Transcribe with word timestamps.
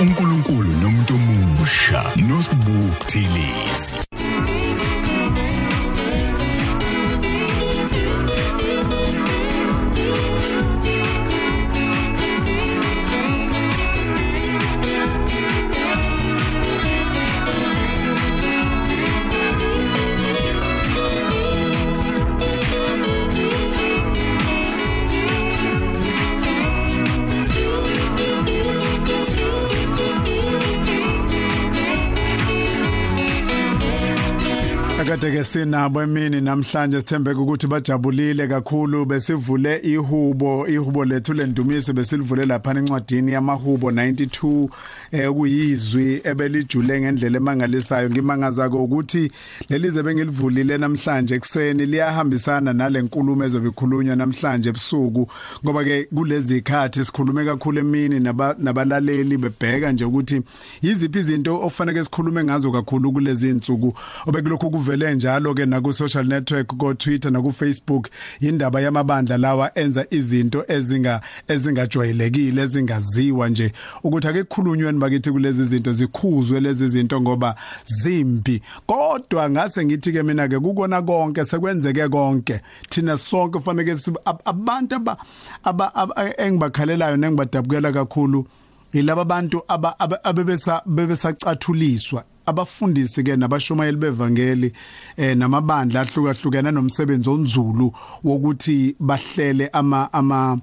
uNkulunkulu 0.00 0.70
nomuntu 0.82 1.14
omusha. 1.14 2.00
Nosibukthilisi 2.28 4.09
Akade 35.20 35.36
ke 35.36 35.44
sinabo 35.44 36.02
emini 36.02 36.40
namhlanje 36.40 37.00
sithembeka 37.00 37.40
ukuthi 37.40 37.66
bajabulile 37.66 38.48
kakhulu 38.48 39.04
besivule 39.04 39.76
ihubo 39.76 40.66
ihubo 40.68 41.04
lethu 41.04 41.34
lendumiso 41.34 41.92
besilivule 41.92 42.46
lapha 42.46 42.70
encwadini 42.70 43.32
yamahubo 43.32 43.90
92 43.90 44.68
eh 45.12 45.30
kuyizwi 45.30 46.20
ebelijule 46.24 47.00
ngendlela 47.00 47.36
emangalisayo. 47.36 48.10
Ngimangaza 48.10 48.68
ukuthi 48.68 49.30
lelize 49.68 50.02
bengilivulile 50.02 50.78
namhlanje 50.78 51.34
ekseni 51.34 51.86
liyahambisana 51.86 52.72
nalenkulumo 52.72 53.44
ezobikhulunywa 53.44 54.16
namhlanje 54.16 54.68
ebusuku 54.68 55.28
ngoba 55.64 55.84
ke 55.84 56.04
kulezi 56.04 56.56
ikhathi 56.58 57.04
sikhulume 57.04 57.44
kakhulu 57.44 57.78
emini 57.78 58.20
nabalaleli 58.58 59.38
bebheka 59.38 59.92
nje 59.92 60.04
ukuthi 60.04 60.42
yiziphi 60.82 61.18
izinto 61.18 61.60
ofanele 61.62 62.04
sikhulume 62.04 62.44
ngazo 62.44 62.72
kakhulu 62.72 63.12
kulezi 63.12 63.48
insuku 63.48 63.94
obekulokhu 64.26 64.70
kuvele 64.70 65.09
njalo 65.14 65.54
ke 65.54 65.66
na 65.66 65.80
ku 65.80 65.92
social 65.92 66.24
network 66.24 66.66
ko 66.78 66.94
Twitter 66.94 67.32
na 67.32 67.42
ku 67.42 67.52
Facebook 67.52 68.08
indaba 68.40 68.80
yamabandla 68.80 69.38
lawa 69.38 69.78
enza 69.78 70.06
izinto 70.10 70.64
ezinga 70.68 71.20
ezingajwayelekile 71.48 72.62
ezingaziwa 72.62 73.48
nje. 73.48 73.72
Ukuthi 74.02 74.28
ake 74.28 74.44
kukhulunywe 74.44 74.92
bakithi 74.92 75.30
kulezi 75.30 75.64
zinto 75.64 75.92
zikhuzwe 75.92 76.60
lezi 76.60 76.88
zinto 76.88 77.20
ngoba 77.20 77.54
zimbi. 77.84 78.62
Kodwa 78.86 79.50
ngase 79.50 79.84
ngithi 79.84 80.12
ke 80.12 80.22
mina 80.22 80.48
ke 80.48 80.58
kukona 80.58 81.02
konke 81.02 81.44
sekwenzeke 81.44 82.08
konke. 82.08 82.60
Thina 82.88 83.16
sonke 83.16 83.58
kufanele 83.58 83.96
abantu 84.44 84.96
aba 85.64 85.92
engibakhalelayo 86.38 87.16
nengibadabukela 87.16 87.92
kakhulu 87.92 88.46
yilabo 88.92 89.24
bantu 89.24 89.62
abebesa 90.24 90.82
bebesacathuliswa 90.86 92.24
abafundisi 92.46 93.22
ke 93.24 93.36
nabashumayeli 93.36 93.96
bevangeli 93.96 94.72
eh 95.16 95.36
namabandla 95.36 96.00
ahlukahlukene 96.00 96.70
nomsebenzi 96.70 97.30
onzulu 97.30 97.92
wokuthi 98.24 98.96
bahlele 99.00 99.68
ama 99.72 100.12
ama 100.12 100.60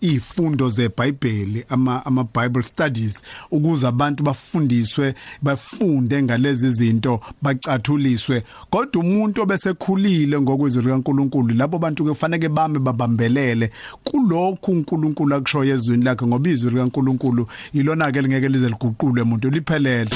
izifundo 0.00 0.68
zeBhayibheli 0.68 1.64
ama 1.68 2.06
ama 2.06 2.24
Bible 2.24 2.62
studies 2.62 3.22
ukuze 3.50 3.86
abantu 3.86 4.22
bafundiswe 4.22 5.14
bafunde 5.42 6.22
ngalezi 6.22 6.70
zinto 6.70 7.20
bacathuliswe 7.42 8.42
kodwa 8.70 9.02
umuntu 9.02 9.42
obesekhulile 9.42 10.40
ngokwezwi 10.40 10.82
likaNkuluNkulu 10.82 11.54
labo 11.54 11.78
bantu 11.78 12.04
kufanele 12.04 12.48
bame 12.48 12.78
babambelele. 12.78 13.70
Kulokhu 14.04 14.72
uNkulunkulu 14.72 15.34
akushoyo 15.34 15.74
ezwini 15.74 16.04
lakhe 16.04 16.26
ngoba 16.26 16.50
izwi 16.50 16.70
likaNkuluNkulu 16.70 17.46
ilona 17.72 18.12
ke 18.12 18.22
lingeke 18.22 18.48
lize 18.48 18.68
liguqulwe 18.68 19.22
umuntu 19.22 19.50
liphelele. 19.50 20.10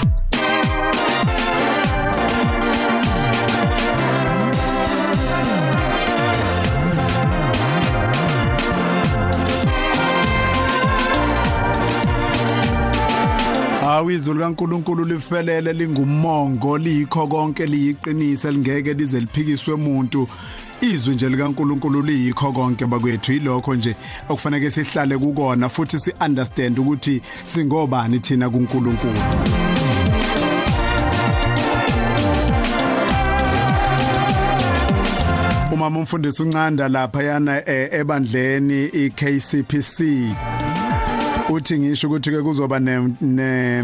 Hawu 14.07 14.17
izulu 14.17 14.41
kaNkuluNkulu 14.41 15.05
lifelele 15.05 15.73
lingumongo 15.73 16.79
likho 16.79 17.27
konke 17.27 17.67
liyiqinise 17.67 18.51
lingeke 18.51 18.95
lize 18.95 19.21
liphikiswe 19.21 19.75
umuntu 19.75 20.29
izwi 20.81 21.15
nje 21.15 21.29
likaNkuluNkulu 21.29 22.03
liyikho 22.03 22.53
konke 22.53 22.87
bakwethu 22.87 23.33
yilokho 23.33 23.75
nje 23.75 23.97
okufanele 24.29 24.71
sihlale 24.71 25.19
kukona 25.19 25.69
futhi 25.69 25.99
si 25.99 26.13
understand 26.21 26.79
ukuthi 26.79 27.23
singobani 27.45 28.19
thina 28.19 28.51
kuNkuluNkulu. 28.51 29.19
Umama 35.73 35.99
umfundisi 35.99 36.43
uncanda 36.43 36.89
lapha 36.89 37.23
yana 37.23 37.69
ebandleni 37.69 38.85
iKCPC 38.85 40.01
uthi 41.49 41.79
ngisho 41.79 42.09
ukuthi 42.09 42.31
ke 42.31 42.43
kuzoba 42.43 42.81
ne 42.81 43.83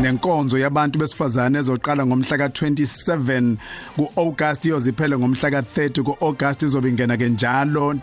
nenkonzo 0.00 0.58
yabantu 0.58 0.98
besifazane 0.98 1.58
ezoqala 1.58 2.06
ngomhla 2.06 2.36
ka27 2.36 3.56
kuAugust 3.96 4.64
iyoziphele 4.64 5.18
ngomhla 5.18 5.50
ka30 5.50 6.02
kuAugust 6.02 6.62
izobe 6.62 6.88
ingena 6.88 7.16
ke 7.16 7.28
njalo 7.28 7.94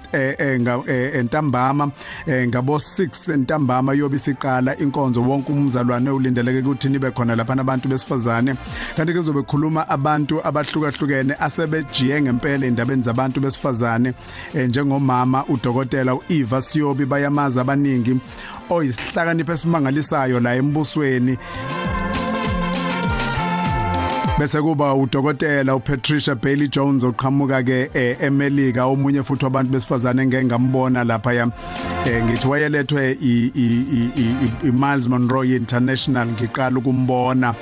entambama 1.13 1.91
ngabo 2.29 2.75
6 2.75 3.33
entambama 3.33 3.93
yobe 3.93 4.19
siqala 4.19 4.77
inkonzo. 4.77 5.21
Wonke 5.21 5.51
umzalwane 5.51 6.09
ulindeleke 6.09 6.59
ukuthi 6.59 6.89
nibe 6.89 7.11
khona 7.11 7.35
lapha 7.35 7.55
nabantu 7.55 7.89
besifazane. 7.89 8.55
Kanti 8.97 9.13
ke 9.13 9.19
kuzobe 9.19 9.41
khuluma 9.41 9.89
abantu 9.89 10.47
abahlukahlukene 10.47 11.35
asebejiye 11.39 12.21
ngempela 12.21 12.67
indabeni 12.67 13.03
zabantu 13.03 13.39
besifazane 13.39 14.13
njengomama 14.53 15.45
udokotela 15.45 16.15
uEva 16.15 16.61
Siyobi 16.61 17.05
bayamaza 17.05 17.61
abaningi 17.61 18.19
oyisihlakanipho 18.69 19.51
esimangalisayo 19.51 20.39
la 20.39 20.55
embusweni. 20.55 21.37
Bese 24.39 24.61
kuba 24.61 24.93
udokotela 24.93 25.75
uPatricia 25.75 26.35
Bailey 26.35 26.67
Jones 26.67 27.03
oqhamuka 27.03 27.63
ke 27.63 27.89
eMelika. 28.21 28.85
Omunye 28.85 29.23
futhi 29.23 29.45
wabantu 29.45 29.71
besifazane 29.71 30.21
engeke 30.23 30.45
ngambona 30.45 31.03
lapha 31.03 31.33
ya 31.33 31.47
ngithi 32.23 32.47
wayelethwe 32.47 33.17
i 33.21 34.71
Miles 34.73 35.07
Monroe 35.07 35.55
International 35.55 36.27
ngiqala 36.27 36.79
ukumbona. 36.79 37.53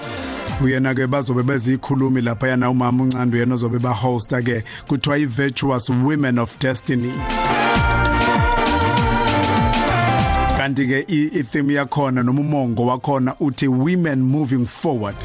Uyena 0.64 0.96
ke 0.96 1.08
bazobe 1.08 1.44
bezikhulumi 1.44 2.22
lapha 2.22 2.47
yana 2.47 2.70
umama 2.70 3.03
uncane 3.03 3.35
uyena 3.35 3.53
ozobe 3.56 3.80
ba 3.80 3.94
hosta 3.94 4.41
ke 4.41 4.64
kuthiwa 4.88 5.18
i 5.18 5.25
virtuous 5.25 5.90
women 5.90 6.40
of 6.40 6.59
destiny. 6.59 7.14
Kanti 10.63 10.88
ke 10.88 11.00
i-theme 11.12 11.74
yakhona 11.74 12.24
noma 12.24 12.41
umongo 12.41 12.85
wakhona 12.85 13.35
uthi 13.40 13.68
women 13.68 14.22
moving 14.22 14.66
forward. 14.66 15.16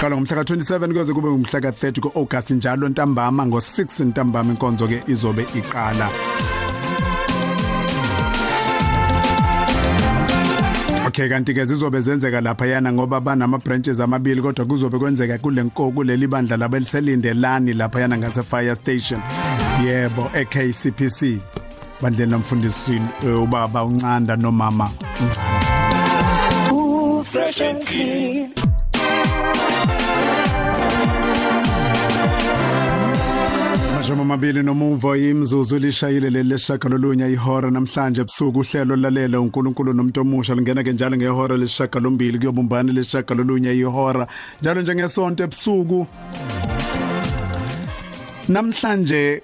Qala 0.00 0.16
ngomhla 0.16 0.42
ka27 0.42 0.92
kuze 0.92 1.14
kube 1.14 1.28
ngomhla 1.28 1.60
ka30 1.60 2.00
kuAugust 2.00 2.50
njalo 2.50 2.88
ntambama 2.88 3.44
ngo6 3.44 4.04
ntambama 4.04 4.50
inkonzo 4.52 4.88
ke 4.88 5.02
izobe 5.06 5.46
iqala. 5.54 6.10
Okay 11.06 11.28
kanti 11.28 11.54
ke 11.54 11.64
zizobe 11.64 12.00
zenzeka 12.00 12.40
lapha 12.40 12.66
yana 12.66 12.92
ngoba 12.92 13.20
banama 13.20 13.58
branches 13.58 14.00
amabili 14.00 14.42
kodwa 14.42 14.66
kuzobe 14.66 14.98
kwenzeka 14.98 15.38
kule 15.38 15.62
nko 15.62 15.90
kuleli 15.90 16.26
bandla 16.26 16.56
labeliselindelani 16.56 17.72
lapha 17.72 18.00
yana 18.00 18.18
ngase 18.18 18.42
fire 18.42 18.76
station. 18.76 19.20
Yebo 19.86 20.30
eKCPC 20.34 21.40
bandleni 22.00 22.30
namfundisi 22.30 23.00
ubaba 23.42 23.84
uncanda 23.84 24.36
nomama 24.36 24.90
uncanda 25.20 25.76
u 26.72 27.24
fresh 27.24 27.60
and 27.60 27.86
clean. 27.86 28.52
Mashoma 33.96 34.24
mabili 34.24 34.62
nomuvo 34.62 35.16
imzuzu 35.16 35.78
lishayile 35.78 36.30
leleshaka 36.30 36.88
lolunya 36.88 37.28
ihora 37.28 37.70
namhlanje 37.70 38.20
ebusuku 38.20 38.60
uhlelo 38.60 38.96
lalela 38.96 39.40
uNkulunkulu 39.40 39.92
nomuntu 39.92 40.20
omusha 40.20 40.54
lingena 40.54 40.84
ke 40.84 40.92
njalo 40.92 41.16
ngehora 41.16 41.56
leshaka 41.56 42.00
lombili 42.00 42.38
kuyobumbana 42.38 42.92
leshaka 42.92 43.34
lolunya 43.34 43.72
ihora 43.72 44.26
njalo 44.60 44.82
njengesonto 44.82 45.44
ebusuku. 45.44 46.06
Namhlanje 48.48 49.42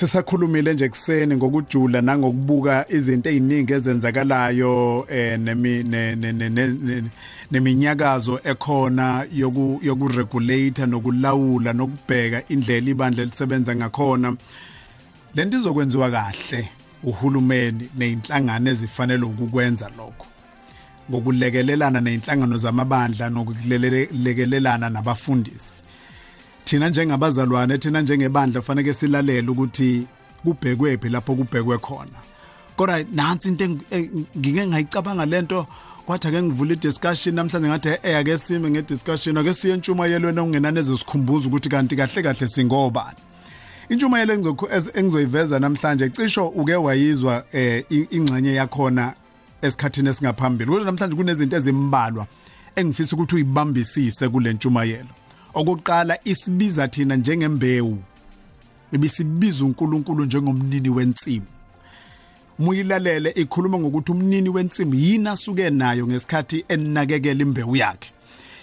sisakhulumile 0.00 0.74
nje 0.74 0.88
kuseni 0.88 1.36
ngokujula 1.36 2.00
nangokubuka 2.00 2.86
izinto 2.88 3.30
eziningi 3.30 3.72
ezenzakalayo 3.72 5.06
eh 5.10 5.38
nemi 5.38 5.84
neminyakazo 7.50 8.40
ekhona 8.44 9.26
yoku 9.32 9.80
yokuregulate 9.82 10.86
nokulawula 10.86 11.72
nokubheka 11.72 12.48
indlela 12.48 12.90
ibandla 12.90 13.24
lisebenza 13.24 13.76
ngakhona. 13.76 14.36
Lento 15.34 15.58
izokwenziwa 15.58 16.10
kahle 16.10 16.68
uhulumeni 17.04 17.88
nezinhlangano 17.98 18.70
ezifanele 18.70 19.24
ukukwenza 19.24 19.90
lokho. 19.98 20.26
Ngokulekelelana 21.10 22.00
nezinhlangano 22.00 22.56
zamabandla 22.56 23.28
nokulekelelana 23.28 24.90
nabafundisi. 24.90 25.82
Thina 26.64 26.88
njengabazalwane 26.88 27.78
thina 27.78 28.00
njengebandla 28.00 28.62
fanele 28.62 28.92
silalele 28.92 29.50
ukuthi 29.50 30.06
kubhekwe 30.44 30.98
phi 30.98 31.08
lapho 31.08 31.34
kubhekwe 31.34 31.78
khona. 31.78 32.18
Kodwa 32.76 33.04
nansi 33.12 33.48
into 33.48 33.68
ngike 34.38 34.66
ngayicabanga 34.66 35.26
lento 35.26 35.66
kwathi 36.06 36.28
ake 36.28 36.42
ngivula 36.42 36.72
i-discussion 36.72 37.34
namhlanje 37.34 37.68
ngathi 37.68 37.88
eh 38.02 38.18
ake 38.18 38.38
sime 38.38 38.70
nge-discussion 38.70 39.36
ake 39.36 39.54
siye 39.54 39.74
entshumayelweni 39.74 40.40
okungenani 40.40 40.78
ezosikhumbuza 40.78 41.48
ukuthi 41.48 41.68
kanti 41.68 41.96
kahle 41.96 42.22
kahle 42.22 42.48
singobani 42.48 43.18
intshumayelo 43.90 44.56
engizoyiveza 44.94 45.58
namhlanje 45.58 46.08
cisho 46.10 46.48
uke 46.48 46.74
wayizwa 46.74 47.44
eh 47.52 47.84
ingxenye 47.90 48.54
yakhona 48.54 49.14
esikhathini 49.62 50.08
esingaphambili. 50.08 50.70
Kodwa 50.70 50.84
namhlanje 50.84 51.16
kunezinto 51.16 51.56
ezimbalwa 51.56 52.26
engifisa 52.76 53.16
ukuthi 53.16 53.34
uyibambisise 53.34 54.28
kule 54.28 54.52
ntshumayelo. 54.52 55.19
Okokuqala 55.54 56.18
isibiza 56.24 56.88
thina 56.88 57.16
njengembewu. 57.16 57.98
Ebisibiza 58.92 59.64
uNkulunkulu 59.64 60.24
njengomnini 60.24 60.88
wensimu. 60.88 61.46
Muyilalele 62.58 63.30
ikhuluma 63.30 63.78
ngokuthi 63.78 64.12
umnini 64.12 64.48
wensimu 64.48 64.94
yina 64.94 65.32
asuke 65.32 65.70
nayo 65.70 66.06
ngesikhathi 66.06 66.64
enakekela 66.68 67.42
imbewu 67.42 67.76
yakhe? 67.76 68.10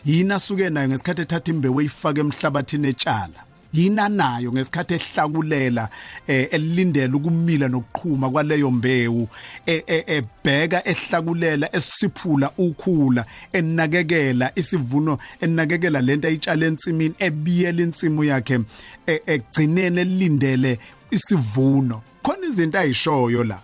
Yina 0.06 0.36
asuke 0.36 0.70
nayo 0.70 0.88
ngesikhathi 0.90 1.22
ethatha 1.22 1.52
imbewu 1.52 1.82
eyifaka 1.82 2.20
emhlabathini 2.20 2.88
etshala? 2.88 3.47
Yina 3.74 4.10
nayo 4.10 4.52
ngesikhathi 4.52 4.94
ehlakulela 4.94 5.90
eh, 6.28 6.48
elindela 6.52 7.16
ukumila 7.18 7.68
nokuqhuma 7.68 8.30
kwaleyo 8.30 8.72
mbewu 8.72 9.30
e, 9.66 9.84
e, 9.88 10.04
ebheka 10.08 10.88
ehlakulela 10.88 11.76
esiphula 11.76 12.52
ukhula 12.58 13.26
enakekela 13.54 14.52
isivuno 14.56 15.18
enakekela 15.42 16.02
lento 16.02 16.28
ayitshala 16.28 16.66
ensimini 16.66 17.16
ebiyela 17.20 17.82
insimu 17.82 18.24
yakhe 18.24 18.60
e, 19.08 19.22
egcinene 19.26 20.02
elindele 20.02 20.80
isivuno. 21.12 22.02
Khona 22.24 22.48
izinto 22.48 22.80
ayishoyo 22.80 23.44
la. 23.44 23.60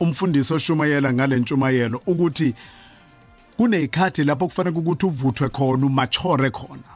Umfundisi 0.00 0.54
oshumayela 0.54 1.12
ngalentshumayelo 1.12 2.02
ukuthi 2.06 2.54
kunezikhathi 3.56 4.24
lapho 4.24 4.46
kufanele 4.46 4.78
ukuthi 4.78 5.06
uvuthwe 5.06 5.48
khona 5.48 5.86
umachore 5.86 6.50
khona. 6.50 6.93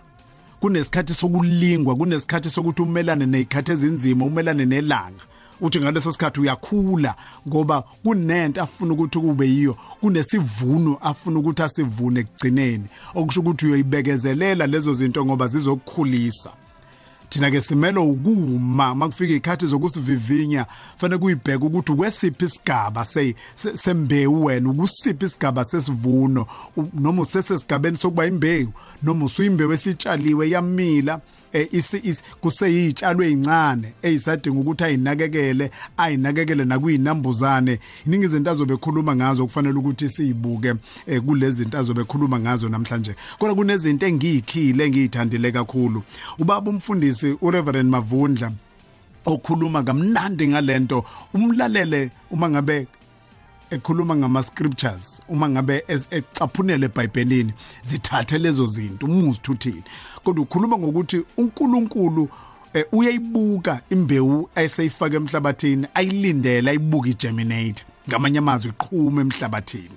Kunesikhathi 0.61 1.15
sokulingwa 1.15 1.97
kunesikhathi 1.97 2.51
sokuthi 2.51 2.83
umelane 2.83 3.27
nezikhathi 3.27 3.73
ezinzima 3.73 4.25
umelane 4.25 4.65
nelanga. 4.65 5.25
Uthi 5.61 5.81
ngaleso 5.81 6.13
sikhathi 6.13 6.41
uyakhula 6.41 7.15
ngoba 7.49 7.83
kunento 8.03 8.63
afuna 8.63 8.93
ukuthi 8.93 9.19
kube 9.19 9.47
yiyo 9.49 9.77
kunesivuno 10.01 10.99
afuna 11.01 11.39
ukuthi 11.39 11.63
asivune 11.63 12.21
ekugcineni. 12.21 12.85
Okusho 13.15 13.41
ukuthi 13.41 13.67
uyoyibekezelela 13.67 14.67
lezo 14.67 14.93
zinto 14.93 15.25
ngoba 15.25 15.47
zizokukhulisa. 15.47 16.51
Thina 17.29 17.51
ke 17.51 17.61
simelo 17.61 18.11
ukuma 18.11 18.95
makufika 18.95 19.35
ikhathi 19.35 19.67
zokusivivinya 19.67 20.67
fanele 20.97 21.19
kuyibheka 21.19 21.65
ukuthi 21.65 21.93
ukwesiphi 21.93 22.45
isigaba 22.45 23.05
sembewu 23.75 24.45
wena 24.45 24.71
ukusiphi 24.71 25.25
isigaba 25.25 25.65
sesivuno 25.65 26.47
noma 26.95 27.23
usesesigabeni 27.23 27.97
sokuba 27.97 28.27
imbewu 28.27 28.73
noma 29.03 29.25
usuyimbewu 29.25 29.73
esitshaliwe 29.73 30.51
yamila 30.51 31.21
Eh, 31.53 31.69
kuseyitshalo 32.41 33.25
ezincane 33.25 33.93
ezisadinga 34.03 34.61
ukuthi 34.61 34.85
ayinakekele 34.85 35.71
ayinakekele 35.97 36.65
nakuyinambuzane. 36.65 37.79
Iningi 38.07 38.25
izinto 38.27 38.51
azobe 38.51 38.75
ekhuluma 38.75 39.17
ngazo 39.17 39.47
kufanele 39.47 39.79
ukuthi 39.79 40.09
sizibuke 40.09 40.75
eh, 41.07 41.23
kulezi 41.23 41.63
zinto 41.63 41.79
azobe 41.79 42.01
ekhuluma 42.03 42.39
ngazo 42.41 42.69
namhlanje. 42.69 43.15
Kodwa 43.39 43.55
kunezinto 43.55 44.07
engiyikhile 44.07 44.85
engiyithandile 44.85 45.53
kakhulu. 45.53 46.03
Ubaba 46.39 46.71
umfundisi 46.71 47.18
uReverend 47.27 47.91
Mavundla 47.91 48.53
okhuluma 49.27 49.83
kamnandi 49.83 50.49
ngalento. 50.49 51.05
Umlalele 51.35 52.11
uma 52.31 52.51
ngabe 52.51 52.87
ekhuluma 53.71 54.17
ngama 54.17 54.43
scriptures 54.43 55.21
uma 55.29 55.49
ngabe 55.49 55.85
ecaphunele 56.11 56.87
eBhayibhelini 56.87 57.53
zithathe 57.83 58.39
lezo 58.39 58.67
zinto 58.67 59.07
umuzi 59.07 59.41
uthini 59.49 59.83
kodwa 60.25 60.43
ukhuluma 60.43 60.79
ngokuthi 60.79 61.25
uNkulunkulu 61.37 62.29
eh, 62.75 62.85
uyayibuka 62.93 63.81
imbewu 63.91 64.49
eseyifaka 64.55 65.17
emhlabathini 65.17 65.87
ayilindele 65.95 66.71
ayibuka 66.71 67.09
igerminate. 67.09 67.85
Ngamanye 68.09 68.39
amazwi 68.39 68.71
iqhuma 68.71 69.21
emhlabathini. 69.21 69.97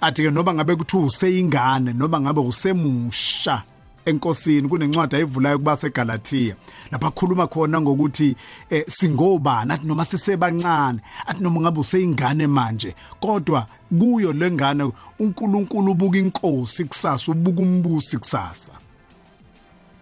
Athi 0.00 0.22
ke 0.22 0.30
noba 0.30 0.54
ngabe 0.54 0.76
kuthiwa 0.76 1.04
useyingane 1.04 1.92
noba 1.92 2.20
ngabe 2.20 2.40
usemusha 2.40 3.62
enkosini 4.08 4.68
kunencwadi 4.68 5.16
ayivulayo 5.16 5.58
kuba 5.58 5.76
seGalatia 5.76 6.56
lapha 6.92 7.06
akhuluma 7.06 7.46
khona 7.46 7.80
ngokuthi 7.80 8.36
eh, 8.70 8.84
singobani 8.88 9.72
athi 9.72 9.86
noma 9.86 10.04
sisebancane 10.04 11.00
athi 11.26 11.42
noma 11.42 11.60
ngabe 11.60 11.80
useyingane 11.80 12.46
manje 12.46 12.94
kodwa 13.20 13.66
kuyo 13.98 14.32
lengane 14.32 14.92
uNkulunkulu 15.18 15.92
ubuka 15.92 16.18
inkosi 16.18 16.84
kusasa 16.84 17.32
ubuka 17.32 17.62
umbusi 17.62 18.18
kusasa. 18.18 18.72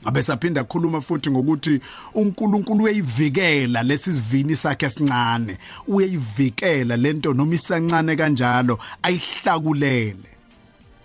Abesaphinda 0.04 0.64
khuluma 0.64 1.00
futhi 1.00 1.30
ngokuthi 1.30 1.80
uNkulunkulu 2.14 2.84
uyayivikela 2.84 3.82
lesivini 3.82 4.56
sakhe 4.56 4.86
esincane 4.86 5.58
uyayivikela 5.88 6.96
lento 6.96 7.34
noma 7.34 7.54
isancane 7.54 8.16
kanjalo 8.16 8.78
ayihlakulele. 9.02 10.30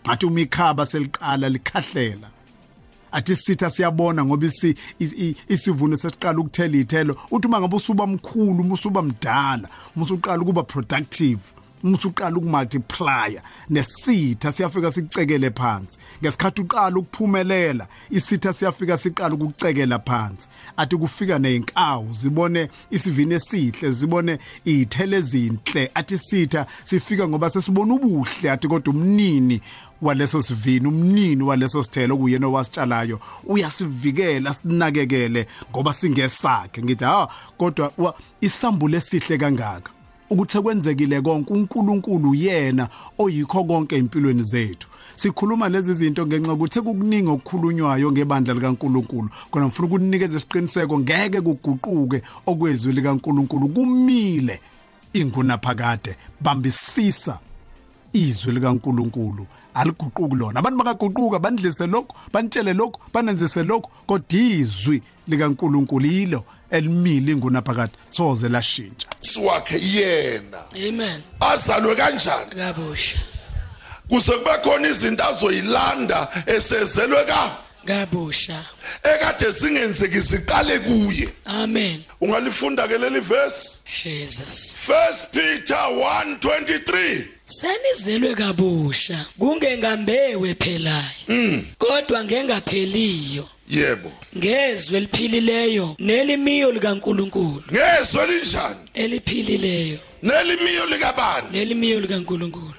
Ngathi 0.05 0.25
umikhaba 0.25 0.85
seliqala 0.85 1.49
likhahlela 1.49 2.27
athi 3.11 3.35
sitha 3.35 3.69
siyabona 3.69 4.25
ngoba 4.25 4.45
isi 4.45 4.75
isivuno 5.49 5.97
sesiqala 5.97 6.39
ukuthela 6.39 6.77
ithelo 6.77 7.17
uthi 7.31 7.47
uma 7.47 7.59
ngabe 7.59 7.75
usuba 7.75 8.07
mkhulu 8.07 8.61
uma 8.61 8.73
usuba 8.73 9.01
mdala 9.01 9.69
uma 9.95 10.05
usuqala 10.05 10.41
ukuba 10.41 10.63
productive 10.63 11.39
umuthi 11.83 12.07
uqala 12.07 12.37
ukumultiplya 12.37 13.41
nesitha 13.69 14.51
siyafika 14.51 14.91
sicekele 14.91 15.49
phansi. 15.49 15.97
Ngesikhathi 16.21 16.61
uqala 16.61 16.97
ukuphumelela 16.97 17.87
isitha 18.09 18.53
siyafika 18.53 18.97
siqala 18.97 19.35
ukucekela 19.35 19.99
phansi. 19.99 20.49
Athi 20.77 20.97
kufika 20.97 21.39
nezinkawu 21.39 22.13
zibone 22.13 22.69
isivini 22.91 23.33
esihle 23.33 23.91
zibone 23.91 24.39
izithele 24.65 25.17
ezinhle. 25.17 25.91
Athi 25.95 26.17
sitha 26.17 26.65
sifika 26.83 27.27
ngoba 27.27 27.49
sesibona 27.49 27.93
ubuhle 27.93 28.51
athi 28.51 28.67
kodwa 28.67 28.93
umnini 28.93 29.61
waleso 30.01 30.41
sivini 30.41 30.87
umnini 30.87 31.43
waleso 31.43 31.83
sithelo 31.83 32.17
kuyena 32.17 32.47
owasitshalayo 32.47 33.19
uyasivikela 33.45 34.53
sinakekele 34.53 35.47
ngoba 35.71 35.93
singesakhe. 35.93 36.83
Ngithi 36.83 37.05
ha 37.05 37.27
kodwa 37.57 38.15
isambulo 38.41 38.97
esihle 38.97 39.37
kangaka? 39.37 39.91
Ukuthi 40.31 40.61
kwenzekile 40.61 41.21
konke 41.21 41.53
uNkulunkulu 41.53 42.35
yena 42.35 42.87
oyikho 43.17 43.63
konke 43.63 43.95
empilweni 43.97 44.43
zethu. 44.43 44.87
Sikhuluma 45.15 45.69
lezi 45.69 45.93
zinto 45.93 46.25
ngenxa 46.25 46.53
ukuthi 46.53 46.81
kukuningi 46.81 47.29
okukhulunywayo 47.29 48.11
ngebandla 48.11 48.53
likaNkulunkulu. 48.53 49.29
Khona 49.51 49.65
ngifuna 49.65 49.87
ukunikeza 49.87 50.37
isiqiniseko 50.37 50.99
ngeke 50.99 51.41
kuguquke 51.41 52.21
okwezwi 52.45 52.93
likaNkulunkulu. 52.93 53.69
Kumile 53.69 54.59
inguna 55.13 55.57
phakade 55.57 56.15
bambisisa 56.39 57.39
izwi 58.13 58.53
likaNkulunkulu. 58.53 59.45
Aliguquki 59.73 60.35
lona. 60.35 60.59
Abantu 60.59 60.83
bakaguquka 60.83 61.39
bandlise 61.39 61.87
lokho 61.87 62.15
bantshele 62.33 62.73
lokho 62.73 62.99
banenzise 63.13 63.63
lokho 63.63 63.89
kodwa 64.07 64.39
izwi 64.39 65.01
likaNkulunkulu 65.27 66.05
yilo 66.05 66.43
elimile 66.69 67.31
inguna 67.31 67.61
phakade 67.61 67.93
soze 68.09 68.49
lashintsha. 68.49 69.07
Wakhe 69.37 69.79
yena. 69.79 70.63
Amen. 70.75 71.23
Azalwe 71.39 71.95
kanjani? 71.95 72.55
Kabusha. 72.55 73.17
Kuze 74.09 74.31
kube 74.31 74.57
khona 74.63 74.87
izinto 74.87 75.23
azoyilanda 75.23 76.27
esezelwe 76.45 77.25
ka 77.25 77.51
kabusha. 77.85 78.65
Ekade 79.03 79.51
singenzeki 79.51 80.21
siqale 80.21 80.79
kuye. 80.79 81.29
Amen. 81.45 82.03
Ungalifunda 82.21 82.87
ke 82.87 82.97
leli 82.97 83.19
verse? 83.19 83.81
Jesus. 83.85 84.75
1 84.87 85.31
Peter 85.31 85.77
1:23 85.77 87.23
senizelwe 87.45 88.35
kabusha 88.35 89.25
kungengambewe 89.39 90.55
phelayo. 90.55 91.63
Kodwa 91.77 92.23
ngengapheliyo. 92.23 93.49
Yebo. 93.69 94.11
Ngezwe 94.37 94.97
eliphilileyo 94.97 95.95
nelimiyo 95.99 96.71
likaNkuluNkulu. 96.71 97.63
Ngezwe 97.71 98.27
linjani? 98.27 98.79
Eliphilileyo. 98.93 99.99
Nelimiyo 100.23 100.85
likabani? 100.85 101.47
Nelimiyo 101.51 101.99
likaNkuluNkulu. 101.99 102.75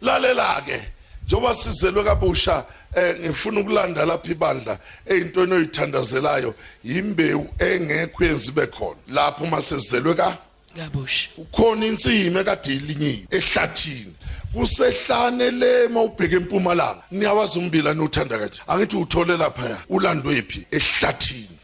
Lalela 0.00 0.62
ke 0.66 0.80
njoba 1.28 1.54
sizelwe 1.54 2.04
kabusha 2.04 2.64
eh 2.96 3.16
ngifuna 3.20 3.60
ukulanda 3.60 4.06
lapha 4.06 4.28
ibandla 4.28 4.78
ezintweni 5.06 5.52
oyithandazelayo 5.52 6.54
imbewu 6.84 7.46
engekho 7.58 8.24
yenzibe 8.24 8.66
khona. 8.66 9.00
Lapho 9.08 9.46
masizelwe 9.46 10.14
ka? 10.14 10.38
Kabusha. 10.76 11.28
Ukhona 11.36 11.86
insimi 11.86 12.38
ekade 12.38 12.74
ilinyiwe 12.74 13.26
ehlathini. 13.30 14.14
Kusehlane 14.54 15.50
le 15.50 15.88
mawubheka 15.88 16.36
empumalanga. 16.36 17.02
Niyawazi 17.10 17.58
umbila 17.58 17.94
nothanda 17.94 18.38
kanje. 18.38 18.60
Angithi 18.66 18.96
uthole 18.96 19.36
lapha 19.36 19.82
ulandwe 19.88 20.42
phi? 20.42 20.66
Ehlathini. 20.70 21.58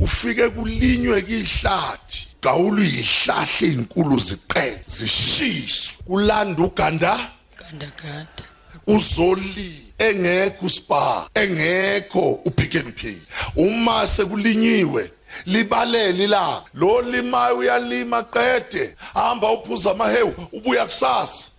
Ufike 0.00 0.48
kulinywe 0.48 1.22
kihlathi. 1.22 2.28
Gawulu 2.42 2.82
yihlahle 2.82 3.68
izinkulu 3.68 4.18
ziqe 4.18 4.80
zishiswe. 4.86 5.96
Kulanda 6.06 6.62
uganda? 6.62 7.30
Ganda 7.58 7.92
ganda 8.02 8.53
uzoli 8.86 9.92
engekho 9.98 10.66
uspa 10.66 11.28
engekho 11.34 12.40
upick 12.44 12.74
and 12.74 12.94
pay 12.94 13.16
uma 13.56 14.06
sekulinyiwe 14.06 15.10
libalele 15.46 16.26
la 16.26 16.62
lo 16.74 17.02
limayo 17.02 17.58
uyalima 17.58 18.22
qede 18.22 18.94
hamba 19.14 19.50
uphuza 19.52 19.90
amahewu 19.90 20.34
ubuya 20.52 20.84
kusasa. 20.84 21.50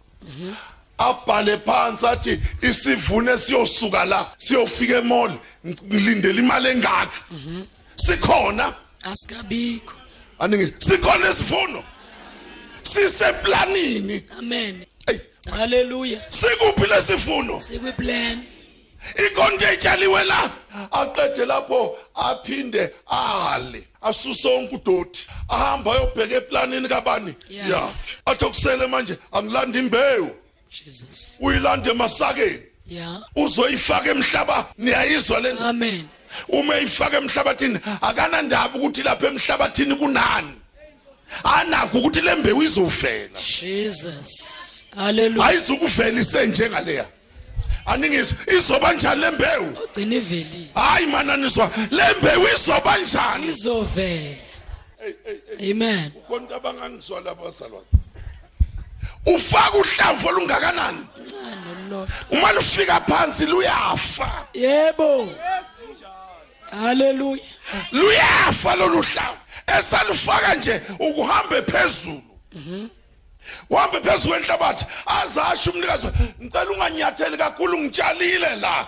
Abhale 0.98 1.58
phansi 1.58 2.08
athi 2.08 2.40
isivuno 2.62 3.38
siyosuka 3.38 4.06
la 4.06 4.26
siyofika 4.38 4.98
emall 4.98 5.32
ngilindele 5.66 6.42
imali 6.42 6.70
engaka. 6.70 7.20
Sikhona? 7.96 8.74
Asikabikho. 9.04 9.94
Aningi 10.40 10.74
sikhona 10.80 11.30
isivuno? 11.30 11.84
Siseplanini? 12.84 14.24
Amen. 14.40 14.86
Haleluya 15.52 16.22
sikuphi 16.30 16.86
lesivuno 16.90 17.60
sikwiplan 17.60 18.44
ikonto 19.28 19.66
etshaliwe 19.68 20.24
la. 20.24 20.52
Aqede 20.92 21.46
lapho 21.46 21.98
aphinde 22.16 22.92
ale 23.08 23.88
asuse 24.02 24.48
wonke 24.48 24.76
udoti. 24.76 25.28
Ahamba 25.50 25.92
ayobheka 25.92 26.36
eplanini 26.36 26.88
kabani? 26.88 27.36
Yakhe 27.50 27.94
athi 28.26 28.46
okusele 28.46 28.88
manje 28.88 29.18
angilanda 29.32 29.80
imbewu. 29.80 30.30
Jesus. 30.70 31.38
Uyilanda 31.40 31.92
emasakeni. 31.92 32.60
Yeah. 32.88 33.24
Uzoyifaka 33.36 34.10
emhlaba 34.10 34.68
niyayizwa 34.78 35.40
le 35.40 35.52
amen. 35.60 36.08
Uma 36.50 36.78
ifaka 36.78 37.18
emhlabathini 37.18 37.80
akanandaba 38.02 38.78
ukuthi 38.78 39.04
lapha 39.04 39.28
emhlabathini 39.28 39.96
kunani? 39.96 40.54
Anakho 41.44 41.98
ukuthi 41.98 42.22
le 42.22 42.36
mbewu 42.36 42.64
izovela 42.64 43.40
jesus. 43.40 44.75
Haleluya 44.96 45.48
ayizukuvela 45.48 46.20
isenjengaleya 46.22 47.06
aningizwa 47.86 48.38
izoba 48.58 48.94
njani 48.94 49.22
le 49.22 49.32
mbewu? 49.32 49.78
Ugcina 49.84 50.16
ivelile 50.16 50.68
hayi 50.76 51.06
mananiswa 51.08 51.72
le 51.92 52.04
mbewu 52.22 52.48
izoba 52.56 52.98
njani? 52.98 53.48
Izovela. 53.48 54.36
Amen. 55.72 56.12
Konke 56.28 56.54
abangangizwa 56.56 57.22
laba 57.22 57.44
bazalwane. 57.44 57.86
Ufaka 59.26 59.78
uhlamvu 59.78 60.28
olungakanani? 60.28 61.06
Uma 62.32 62.52
lufika 62.52 63.00
phansi 63.02 63.46
luyafa. 63.46 64.48
Yebo. 64.54 65.30
Haleluya 66.72 67.44
luyafa 67.92 68.76
lolu 68.76 69.02
hlamvu. 69.02 69.38
Esalufaka 69.80 70.56
nje 70.56 70.82
ukuhambe 71.00 71.62
phezulu. 71.62 72.22
Uhambe 73.70 74.02
phezulu 74.02 74.34
kwenhlabathi 74.34 74.86
azasho 75.06 75.72
umnikazi 75.72 76.08
ngicela 76.44 76.72
unganyatheli 76.72 77.38
kakhulu 77.38 77.78
ngitshalile 77.78 78.56
la. 78.56 78.88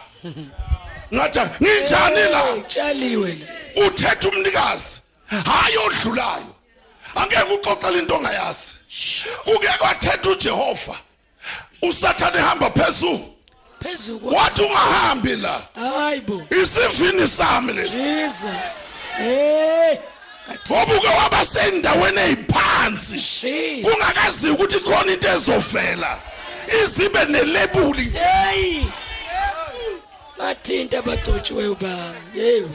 Ngathi 1.13 1.39
nginjani 1.63 2.23
la? 2.31 2.43
Utshaliwe 2.53 3.37
la 3.75 3.85
uthetha 3.85 4.29
umnikazi 4.29 4.99
hayi 5.45 5.77
odlulayo 5.77 6.55
angeke 7.15 7.53
uxoxele 7.53 7.99
into 7.99 8.15
ongayazi. 8.15 8.73
Kuke 9.43 9.67
kwathetha 9.79 10.29
uJehova 10.29 10.95
usathane 11.81 12.37
ehamba 12.37 12.69
phezulu 12.69 13.33
phezulu 13.83 14.19
kwa- 14.19 14.33
wathi 14.43 14.61
ungahambi 14.61 15.35
la. 15.35 15.61
Hayibo 15.75 16.43
isivini 16.63 17.27
sami 17.27 17.73
lesi. 17.73 17.95
Jesus. 17.95 19.11
Hey. 19.17 19.97
Obuke 20.69 21.07
waba 21.07 21.45
sendaweni 21.45 22.19
eziphansi 22.21 23.13
Jesus. 23.13 23.85
kungakazi 23.91 24.49
ukuthi 24.49 24.79
khona 24.79 25.13
into 25.13 25.27
ezovela 25.27 26.21
izibe 26.83 27.25
nelebuli 27.25 28.05
nje. 28.05 28.87
Bathinta 30.37 30.99
abagcotshiweyo 30.99 31.75
bami 31.75 32.17
wena 32.35 32.69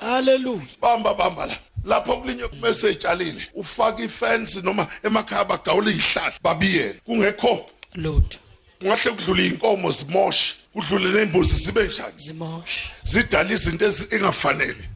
haleluya 0.00 0.62
bamba 0.80 1.14
bamba 1.14 1.46
la. 1.46 1.56
Lapho 1.84 2.16
kulinywe 2.16 2.48
kumese 2.48 2.90
etshalile. 2.90 3.48
Ufaka 3.54 4.02
ifence 4.02 4.60
noma 4.62 4.86
emakhaya 5.04 5.44
bagawula 5.44 5.90
izihlahla 5.90 6.38
babiyele. 6.42 6.94
Kungekho. 7.06 7.66
Lord 7.94 8.36
kungahle 8.80 9.10
kudlule 9.10 9.46
inkomo 9.46 9.90
zimoshe 9.90 10.54
kudlule 10.72 11.10
nembuzi 11.24 11.54
zibe 11.64 11.82
njani? 11.84 12.12
Zimoshe. 12.16 12.88
Zidala 13.04 13.50
izinto 13.52 13.84
ezi- 13.86 14.14
engafanele. 14.14 14.88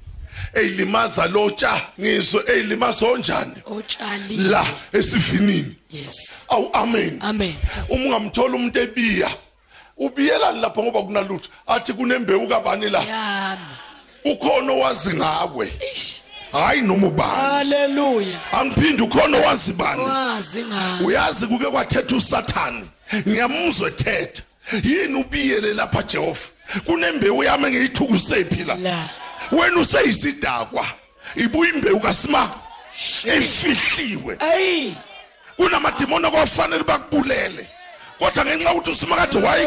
Eyilimaza 0.57 1.27
lotsha 1.27 1.81
ngizwe 2.01 2.43
eyilimaza 2.49 3.07
onjani? 3.07 3.53
Otshaliwe 3.67 4.43
la 4.51 4.67
esivinini. 4.93 5.77
Yes. 5.91 6.47
Awu 6.49 6.71
amen. 6.73 7.19
Amen. 7.23 7.55
Uma 7.89 8.05
ungamthola 8.05 8.55
umuntu 8.55 8.79
ebiya. 8.79 9.31
Ubiyelani 9.97 10.61
lapho 10.61 10.83
ngoba 10.83 11.03
kunalutho? 11.03 11.49
Athi 11.67 11.93
kunembewu 11.93 12.49
kabani 12.49 12.91
la? 12.91 13.03
Yami. 13.03 13.63
Ukhona 14.25 14.73
owazi 14.73 15.15
ngakwe 15.15 15.73
ish 15.93 16.21
hayi 16.53 16.81
noma 16.81 17.07
ubani. 17.07 17.33
Haleluya 17.33 18.39
angiphindi 18.53 19.03
ukhona 19.03 19.39
owazi 19.39 19.73
bani. 19.73 20.03
Wazi 20.03 20.65
ngawe. 20.65 21.07
Uyazi 21.07 21.47
kuke 21.47 21.65
kwathetha 21.65 22.17
usathani 22.17 22.91
ngiyamuzwa 23.29 23.89
ethetha. 23.89 24.43
Yini 24.85 25.15
ubiyele 25.15 25.75
lapha 25.75 26.03
Jehova 26.03 26.41
kunembewu 26.85 27.45
yami 27.45 27.67
engiyithukuse 27.67 28.47
la? 28.67 28.75
La. 28.75 29.09
Wena 29.53 29.81
useyisidakwa. 29.81 30.87
Ibuya 31.37 31.73
imbewu 31.75 32.01
kasima 32.01 32.51
efihliwe 33.25 34.37
ayi 34.41 34.97
kunamadimoni 35.57 36.27
okwafanele 36.27 36.85
bakubulele. 36.85 37.69
Kodwa 38.19 38.45
ngenxa 38.45 38.73
ukuthi 38.73 38.91
usimakade 38.91 39.39
wayi 39.39 39.67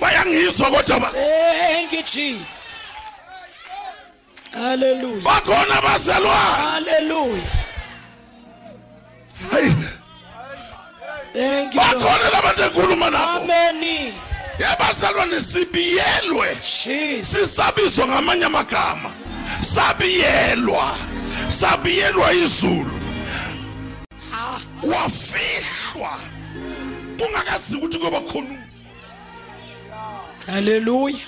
bayangizwa 0.00 0.70
kodwa 0.70 0.98
bas- 0.98 1.12
thank 1.12 1.92
you 1.92 2.02
jesus. 2.02 2.92
Haleluya 4.52 5.22
bakhona 5.22 5.74
abazalwane. 5.78 6.56
Haleluya 6.70 7.42
Hey, 9.50 9.70
thank 11.32 11.74
you 11.74 11.80
bakhona 11.80 12.30
labantu 12.30 12.62
enkhuluma 12.62 13.10
nabo 13.10 13.52
amen. 13.52 14.12
Yabazalwane 14.60 15.40
sibiyelwe 15.40 16.56
sisabizwa 17.22 18.06
ngamanye 18.06 18.44
amagama. 18.44 19.10
Sabiyelwa. 19.74 20.96
Sabiyelwa 21.48 22.32
izulu. 22.32 23.00
Wafihlwa. 24.82 26.18
Kungakazi 27.18 27.76
ukuthi 27.76 27.98
kuba 27.98 28.20
khona 28.20 28.60
haleluya 30.46 31.26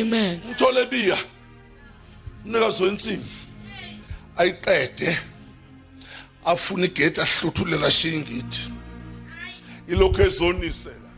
amen. 0.00 0.40
Uthole 0.50 0.86
biya 0.86 1.18
umnikazi 2.44 2.82
wensimbi 2.82 3.30
ayiqede. 4.36 5.18
Afuna 6.44 6.84
igate 6.84 7.22
ahluthulela 7.22 7.90
shingithi 7.90 8.70
ilokhu 9.88 10.22
ezonisela. 10.22 11.10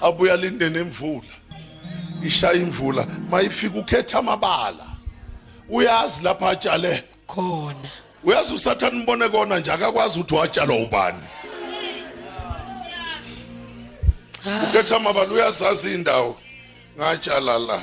Abuya 0.00 0.36
linde 0.36 0.70
nemvula 0.70 1.34
ishaya 2.22 2.54
imvula 2.54 3.06
mayifika 3.30 3.78
ukhetha 3.78 4.18
amabala. 4.18 4.86
Uyazi 5.68 6.22
lapha 6.22 6.48
atshale? 6.50 7.04
Khona. 7.26 7.90
Uyazi 8.24 8.54
usathane 8.54 9.02
mbone 9.02 9.28
kona 9.28 9.58
nje 9.58 9.72
akakwazi 9.72 10.20
ukuthi 10.20 10.34
watshalwa 10.34 10.76
ubani. 10.76 11.22
Ukhetha 14.68 14.96
amabala 14.96 15.32
uyazazi 15.32 15.94
indawo. 15.94 16.40
Ngatshala 16.96 17.58
la. 17.58 17.82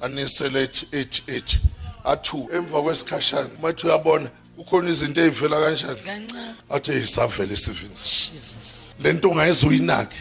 Anisele 0.00 0.62
ethi 0.62 0.86
ethi 0.92 1.22
ethi. 1.26 1.58
Athu 2.04 2.48
emva 2.52 2.82
kwesikhashana 2.82 3.50
mathi 3.62 3.86
uyabona. 3.86 4.30
Kukhona 4.60 4.90
izinto 4.90 5.20
ezivela 5.20 5.60
kanjani? 5.60 6.00
Kancane. 6.00 6.54
Athi 6.70 6.92
isavela 6.92 7.52
isivini 7.52 7.94
jesus. 7.94 8.94
Lento 9.02 9.28
ungayeza 9.30 9.66
uyinake 9.66 10.16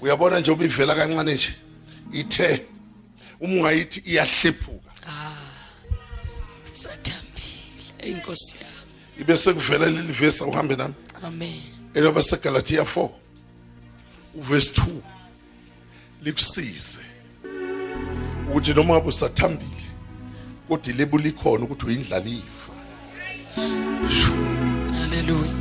uyabona 0.00 0.40
nje 0.40 0.50
ubivela 0.50 0.94
kancane 0.94 1.34
nje? 1.34 1.54
Ithe 2.12 2.66
uma 3.40 3.54
ungayithi 3.54 4.02
iyahlephuka. 4.06 4.92
Sathambile 6.72 8.10
inkosi 8.10 8.56
yami. 8.60 8.92
Ibe 9.20 9.36
sekuvela 9.36 9.86
leli 9.86 10.12
verse 10.12 10.44
uhambe 10.44 10.76
nami. 10.76 10.94
Amen. 11.22 11.62
Eloba 11.94 12.22
seGalatia 12.22 12.82
4 12.82 13.08
uverse 14.34 14.72
2 14.72 14.86
likusize. 16.22 17.02
Ukuthi 18.50 18.74
noma 18.74 18.94
ngabe 18.94 19.08
usathambile 19.08 19.84
kodwa 20.68 20.92
ilebuli 20.92 21.28
ikhona 21.28 21.64
ukuthi 21.64 21.86
uyindlalifa. 21.86 22.73
Haleluya 25.00 25.52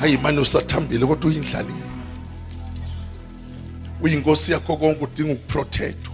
hayi 0.00 0.16
manje 0.18 0.40
usathambile 0.40 1.06
kodwa 1.06 1.30
uyindlalifa 1.30 1.74
uyinkosi 4.02 4.52
yakho 4.52 4.76
konke 4.76 5.04
udinga 5.04 5.32
ukuprotectwa 5.32 6.12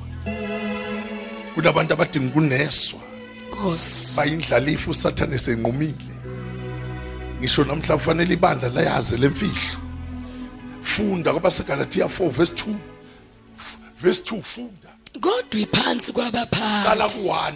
kunabantu 1.55 1.93
abadinga 1.95 2.29
ukuneswa. 2.29 3.01
Nkosi. 3.49 4.17
Bayindlalifa 4.17 4.91
usathane 4.91 5.39
senqumile 5.39 5.95
ngisho 7.41 7.65
namhla 7.65 7.95
kufanele 7.97 8.35
ibandla 8.35 8.69
layazi 8.69 9.17
lemfihlo 9.17 9.79
funda 10.83 11.31
kwabaseGalatia 11.33 12.05
4 12.05 12.29
verse 12.31 12.55
2 12.55 12.75
F- 13.59 13.77
verse 14.03 14.23
2 14.23 14.43
funda. 14.43 14.89
Kodwa 15.21 15.61
iphansi 15.61 16.13
qala 16.13 16.31
kwabaphathi 16.31 17.19
ku1 17.21 17.55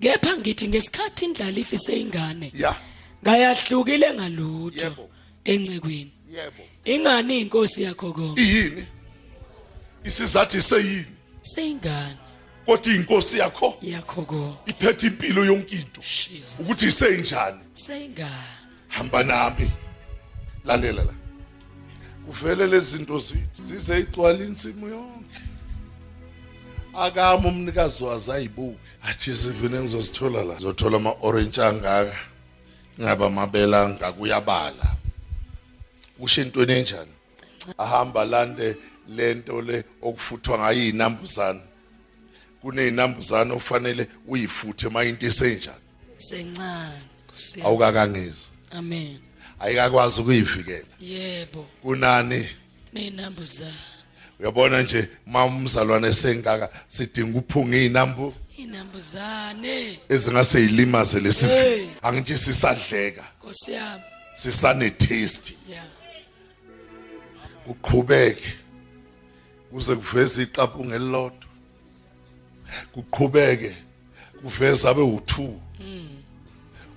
kepha 0.00 0.36
ngithi 0.36 0.68
ngesikhathi 0.68 1.24
indlalifa 1.24 1.76
iseyingane. 1.76 2.52
Ya. 2.54 2.74
Ngayahlukile 3.22 4.14
ngalutho 4.14 4.84
Yebo. 4.84 5.08
encekweni 5.44 6.12
yebo. 6.32 6.62
Ingani 6.84 7.40
inkosi 7.40 7.82
yakho 7.82 8.12
konke 8.12 8.42
iyini? 8.42 8.86
Isizathi 10.04 10.62
seyini? 10.62 11.06
Seyingane 11.42 12.16
kodwa 12.66 12.94
inkosi 12.94 13.38
yakho 13.38 13.78
yakho 13.82 14.22
konke 14.22 14.70
iphethe 14.70 15.06
impilo 15.06 15.44
yonke 15.44 15.76
into 15.76 16.00
Jesus. 16.00 16.58
Ukuthi 16.60 16.86
isenjani 16.86 17.60
seyingane 17.72 18.58
hamba 18.88 19.22
nami. 19.24 19.70
Lalela 20.64 21.04
la. 21.04 21.14
Kuvele 22.26 22.66
lezi 22.66 22.96
zinto 22.96 23.18
zithi 23.18 23.62
zize 23.62 23.98
igcwala 23.98 24.44
insimo 24.44 24.88
yonke. 24.88 25.40
Akama 26.94 27.48
umnikazi 27.48 28.04
wazo 28.04 28.32
ayibuke 28.32 28.78
athi 29.02 29.32
sivine 29.32 29.80
ngizosithola 29.80 30.44
la 30.44 30.54
ngizothola 30.54 30.96
ama 30.96 31.14
orange 31.20 31.62
angaka. 31.62 32.16
Ngaba 33.00 33.30
mabela 33.30 33.88
ngakuyabala. 33.88 34.96
Kusho 36.20 36.42
intweni 36.42 36.72
enjani 36.72 37.12
ahamba 37.78 38.24
lande 38.24 38.76
lento 39.08 39.62
le 39.62 39.84
okufuthwa 40.02 40.58
ngayo 40.58 40.88
inambuzane 40.88 41.60
kuneyinambuzane 42.62 43.52
ofanele 43.52 44.08
uyifuthe 44.26 44.88
mayinto 44.88 45.26
isenjani 45.26 45.84
sencane 46.18 46.98
Nkosi 47.28 47.60
yami. 47.60 47.68
awukakangizwa 47.68 48.48
amen. 48.70 49.18
Ayikakwazi 49.60 50.20
ukuyivikela. 50.20 50.86
Yebo. 51.00 51.66
Kunani? 51.82 52.48
Nenambuzana 52.92 53.72
uyabona 54.40 54.82
nje 54.82 55.08
uma 55.26 55.44
umzalwane 55.44 56.14
sengaka 56.14 56.70
sidinga 56.88 57.38
uphunga 57.38 57.76
izinambu 57.76 58.34
inambuzane. 58.62 59.98
Ezingase 60.08 60.60
yilimaze 60.60 61.12
Hey. 61.18 61.22
lesifi 61.22 61.90
angithi 62.02 62.38
sisadleka. 62.38 63.24
Nkosi 63.38 63.72
yami. 63.72 64.02
Sisane 64.36 64.90
taste 64.90 65.54
ya. 65.70 65.84
Uqhubeke 67.66 68.52
kuze 69.70 69.96
kuveze 69.96 70.42
iqaphu 70.42 70.84
ngelilodwa. 70.84 71.48
Kuqhubeke. 72.94 73.76
Kuveze 74.42 74.88
abe 74.88 75.02
u2 75.02 75.54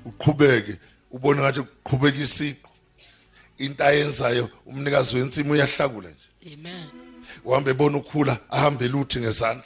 uqhubeke. 0.05 0.77
Ubone 1.11 1.41
ngathi 1.41 1.61
kuqhubeka 1.61 2.17
isiqo 2.17 2.69
into 3.57 3.83
ayenzayo 3.83 4.49
umnikazi 4.65 5.15
wensimu 5.15 5.53
uyahlakula 5.53 6.09
nje. 6.09 6.53
Amen. 6.53 6.85
Uhambe 7.45 7.71
ebona 7.71 7.97
ukhula 7.97 8.37
ahambe 8.49 8.87
luthi 8.87 9.19
ngezandla 9.19 9.63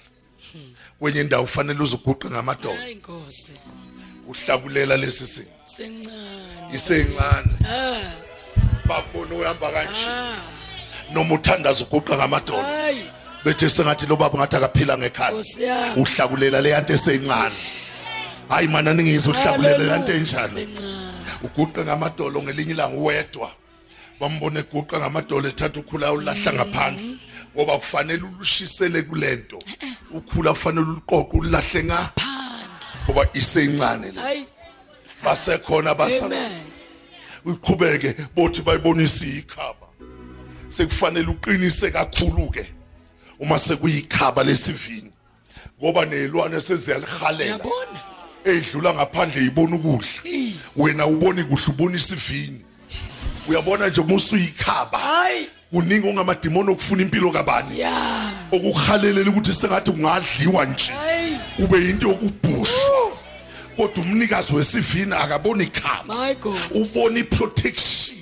kwenye 0.99 1.21
indawo 1.21 1.43
ufanele 1.43 1.79
uzuguqe 1.83 2.29
ngamadolo. 2.29 2.75
Hayi 2.75 2.91
inkosi 2.91 3.53
uhlakulela 4.27 4.97
lesi 4.97 5.27
simo. 5.27 5.47
Sencane 5.65 6.73
isencane. 6.73 7.51
Ah. 7.69 8.11
Babona 8.87 9.35
uhamba 9.35 9.71
kanje. 9.71 10.07
Ah. 10.09 10.35
Noma 11.13 11.35
uthandaza 11.35 11.85
uguqa 11.85 12.15
ngamadolo. 12.15 12.61
Hayi. 12.61 13.03
Bethe 13.45 13.69
sengathi 13.69 14.05
lo 14.07 14.15
baba 14.15 14.37
ngathi 14.39 14.55
akaphila 14.55 14.97
ngekhala 14.97 15.31
Nkosi 15.31 15.63
yami. 15.63 16.01
uhlakulela 16.01 16.61
le 16.61 16.69
yanto 16.69 16.93
esencane. 16.93 17.55
Hayi 18.49 18.67
mana 18.67 18.93
ningizwe 18.93 19.33
uhlakulela 19.33 19.77
le 19.77 19.87
yanto 19.87 20.13
enjani 20.13 20.47
sencane 20.49 20.95
uguqe 21.43 21.83
ngamadolo 21.83 22.41
ngelinye 22.43 22.71
ilanga 22.71 22.97
uwedwa. 22.97 23.51
Bambone 24.19 24.59
eguqa 24.59 24.99
ngamadolo 24.99 25.47
ethatha 25.49 25.79
ukhula 25.79 26.13
ulahla 26.13 26.53
ngaphandle. 26.53 27.17
Ngoba 27.55 27.77
kufanele 27.77 28.23
ulushisele 28.23 29.01
kulento. 29.01 29.59
Ukhula 30.11 30.51
kufanele 30.53 30.85
uliqoqe 30.87 31.37
ulahle 31.37 31.83
nga. 31.83 32.11
Ngoba 33.05 33.27
isencane 33.33 34.11
le. 34.11 34.45
Basekhona 35.23 35.95
basala. 35.95 36.49
Uqhubeke 37.45 38.15
bothi 38.35 38.61
bayibonisa 38.61 39.25
ikhaba. 39.25 39.87
Sekufanele 40.69 41.27
uqinise 41.27 41.91
kakhulu 41.91 42.51
ke 42.51 42.67
uma 43.39 43.59
sekuyikhaba 43.59 44.43
lesivini. 44.43 45.11
Ngoba 45.79 46.05
nelwane 46.05 46.61
seziyalihalela 46.61 47.45
yabona 47.45 47.99
edlula 48.45 48.93
ngaphandle 48.93 49.45
ibona 49.45 49.75
ukudla. 49.75 50.07
Wena 50.75 51.05
uboni 51.07 51.43
kuhle 51.43 51.65
ubona 51.67 51.95
isivini. 51.95 52.65
Uyabona 53.49 53.87
nje 53.87 54.01
musuyikhaba 54.01 54.97
hayi. 54.97 55.49
Uningi 55.71 56.07
ongamadimoni 56.07 56.71
okufuna 56.71 57.01
impilo 57.01 57.31
kabani? 57.31 57.83
Okuhalelela 58.51 59.29
ukuthi 59.29 59.53
sengathi 59.53 59.91
kungadliwa 59.91 60.65
nje. 60.65 60.91
Ube 61.59 61.89
into 61.89 62.07
yokubhushwa. 62.09 63.17
Kodwa 63.77 64.03
umnikazi 64.03 64.55
wesivini 64.55 65.13
akaboni 65.13 65.65
god. 65.65 66.37
Ubona 66.71 67.19
iprotection. 67.19 68.17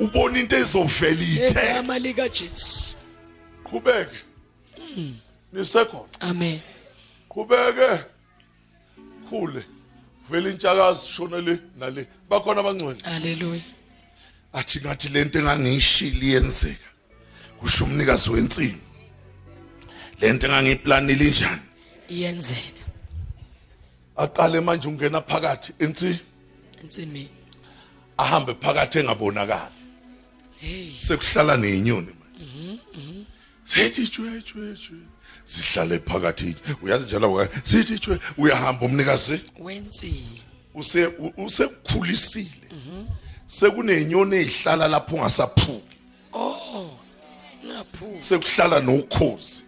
Ubona 0.00 0.38
into 0.38 0.56
ezovela 0.56 1.22
ithe. 1.22 1.60
Egama 1.70 1.98
lika 1.98 2.28
Jesu 2.28 2.96
qhubeke 3.64 4.16
nisekhona 5.52 6.20
amen. 6.20 6.60
Qhubeke. 7.28 8.04
Khule. 9.28 9.62
Vele 10.30 10.50
intshakazi 10.50 11.08
shona 11.08 11.40
le 11.40 11.58
nale. 11.78 12.06
Bakhona 12.30 12.60
abangcwele 12.60 12.98
haleluya 13.04 13.60
athi 14.52 14.80
ngathi 14.80 15.08
lento 15.08 15.38
engangiyishili 15.38 16.32
yenzeka 16.32 16.88
kusho 17.58 17.84
umnikazi 17.84 18.30
wensimu. 18.30 18.80
Lento 20.20 20.46
engangiyiplanile 20.46 21.30
njani 21.30 21.62
iyenzeka. 22.08 22.84
Aqale 24.16 24.60
manje 24.60 24.88
ungena 24.88 25.20
phakathi 25.20 25.72
ensi? 25.78 26.18
Insimini 26.82 27.28
ahambe 28.18 28.54
phakathi 28.54 28.98
engabonakali. 28.98 29.74
Hey. 30.60 30.92
Sekuhlala 30.98 31.56
nezinyoni 31.56 32.12
manje. 32.20 32.80
Sithi 33.64 34.06
jwe 34.06 34.42
jwe 34.42 34.74
jwe. 34.74 34.98
Sihlale 35.44 35.98
phakathi. 35.98 36.56
Uyazi 36.82 37.04
njalo 37.04 37.48
sithi 37.64 37.98
jwe 37.98 38.18
uyahamba 38.38 38.86
umnikazi? 38.86 39.40
Wensi. 39.58 40.26
Use 40.74 41.06
usekukhulisile 41.36 42.50
sekunezinyoni 43.46 44.36
ezihlala 44.36 44.88
lapho 44.88 45.16
ungasaphuki. 45.16 45.96
Oh 46.32 46.90
ngaphu 47.66 48.16
sekuhlala 48.18 48.80
nokhozi. 48.80 49.62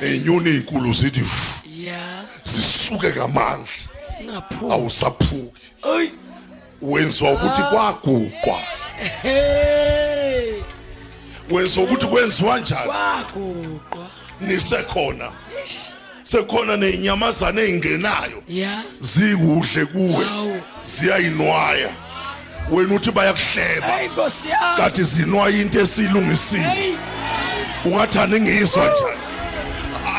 Nezinyoni 0.00 0.50
ezinkulu 0.50 0.92
zithi 0.92 1.20
"Fu," 1.20 1.68
ya. 1.68 2.24
Zisuke 2.44 3.10
ngamandla. 3.10 3.72
Ngaphu 4.24 4.72
awusaphuki. 4.72 5.62
Oy. 5.82 6.10
Wenziwa 6.82 7.32
ukuthi 7.32 7.62
kwaguqwa 7.62 8.60
hey. 9.22 10.62
Wenziwa 11.50 11.84
ukuthi 11.84 12.06
kwenziwa 12.06 12.60
njani? 12.60 12.90
Kwaguqwa 12.92 14.10
nisekhona. 14.40 15.32
Sekhona 16.22 16.76
nezinyamazane 16.76 17.62
ezingenayo 17.62 18.42
ya. 18.48 18.82
Zikuhle 19.00 19.86
kuwe. 19.86 20.26
Ziyayinwaya. 20.86 22.07
Wena 22.70 22.94
uthi 22.94 23.10
bayakuhleba. 23.10 23.86
Hayi 23.86 24.08
nkosi 24.08 24.48
yami. 24.48 24.76
Kanti 24.76 25.02
zinwaya 25.02 25.56
into 25.60 25.80
esilungisile. 25.80 26.62
Hey. 26.62 26.94
Ungathi 27.84 28.18
aningizwa 28.18 28.84
njani 28.84 29.18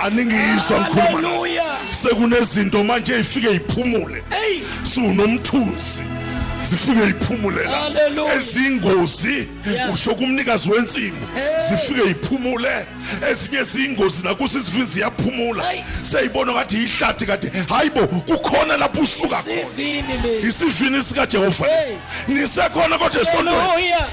aningizwa 0.04 0.80
ngikhuluma 0.82 1.22
nawe. 1.22 1.50
haleluya 1.50 1.64
sekunezinto 1.92 2.84
manje 2.84 3.14
ezifike 3.14 3.52
iphumule. 3.52 4.24
Hey. 4.30 4.60
Siwunomthunzi. 4.84 6.02
Zifike 6.70 7.10
iphumule 7.10 7.64
la. 7.64 7.78
Hallelujah. 7.78 8.36
ezingozi 8.38 9.48
usho 9.94 10.16
kumnikazi 10.16 10.70
wensimu 10.72 11.18
zifike 11.70 12.10
iphumule. 12.12 12.86
Ezinye 13.32 13.64
ziyingozi 13.64 14.24
nakusi 14.24 14.60
zifike 14.60 14.86
ziyaphumula. 14.86 15.64
Seyibona 16.02 16.52
ngathi 16.52 16.84
ihlathi 16.84 17.26
kade. 17.26 17.52
Hayibo 17.70 18.08
kukhona 18.08 18.78
lapho 18.78 19.02
usuka 19.02 19.44
khona. 19.44 20.48
Isivini 20.48 21.04
sika 21.04 21.26
Jehova 21.26 21.66
nisekhona 22.28 22.98
kodwa 22.98 23.26
haleluya 23.26 24.08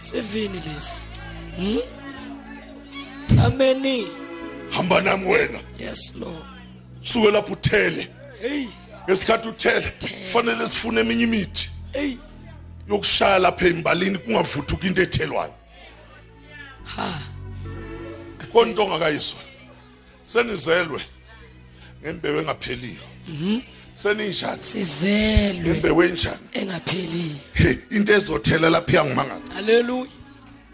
sivini 0.00 0.60
lesi. 0.74 1.04
Hmm? 1.56 1.78
Ameni. 3.44 4.06
Hamba 4.70 5.00
nami 5.00 5.26
wena. 5.26 5.58
Yes 5.78 6.12
lord. 6.20 6.44
Suke 7.02 7.30
lapho 7.30 7.52
uthele. 7.52 8.08
Hey. 8.42 8.66
Ngesikhathi 9.04 9.48
uthela 9.48 9.92
kufanele 10.22 10.66
sifune 10.66 11.00
eminye 11.00 11.24
imithi. 11.24 11.70
Hey 11.92 12.16
yokushaya 12.88 13.38
lapha 13.38 13.66
embalini 13.66 14.18
kungavuthuka 14.18 14.86
into 14.86 15.02
ethelwayo. 15.02 15.54
Ha. 16.84 17.20
Konto 18.52 18.84
ongakayizwa. 18.84 19.40
Senizelwe 20.22 21.00
ngembewu 22.02 22.40
engapheliyo. 22.40 23.00
Seninjani? 23.94 24.62
Sizelwe 24.62 25.60
ngembewu 25.60 26.02
enjani? 26.02 26.48
engapheliyo. 26.52 27.36
He 27.54 27.78
into 27.90 28.12
ezothela 28.12 28.70
lapha 28.70 28.96
yangimangaza 28.96 29.54
haleluya 29.54 30.10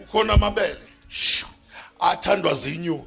ukhona 0.00 0.32
amabele. 0.32 0.78
Athandwa 2.00 2.54
zinyoni. 2.54 3.04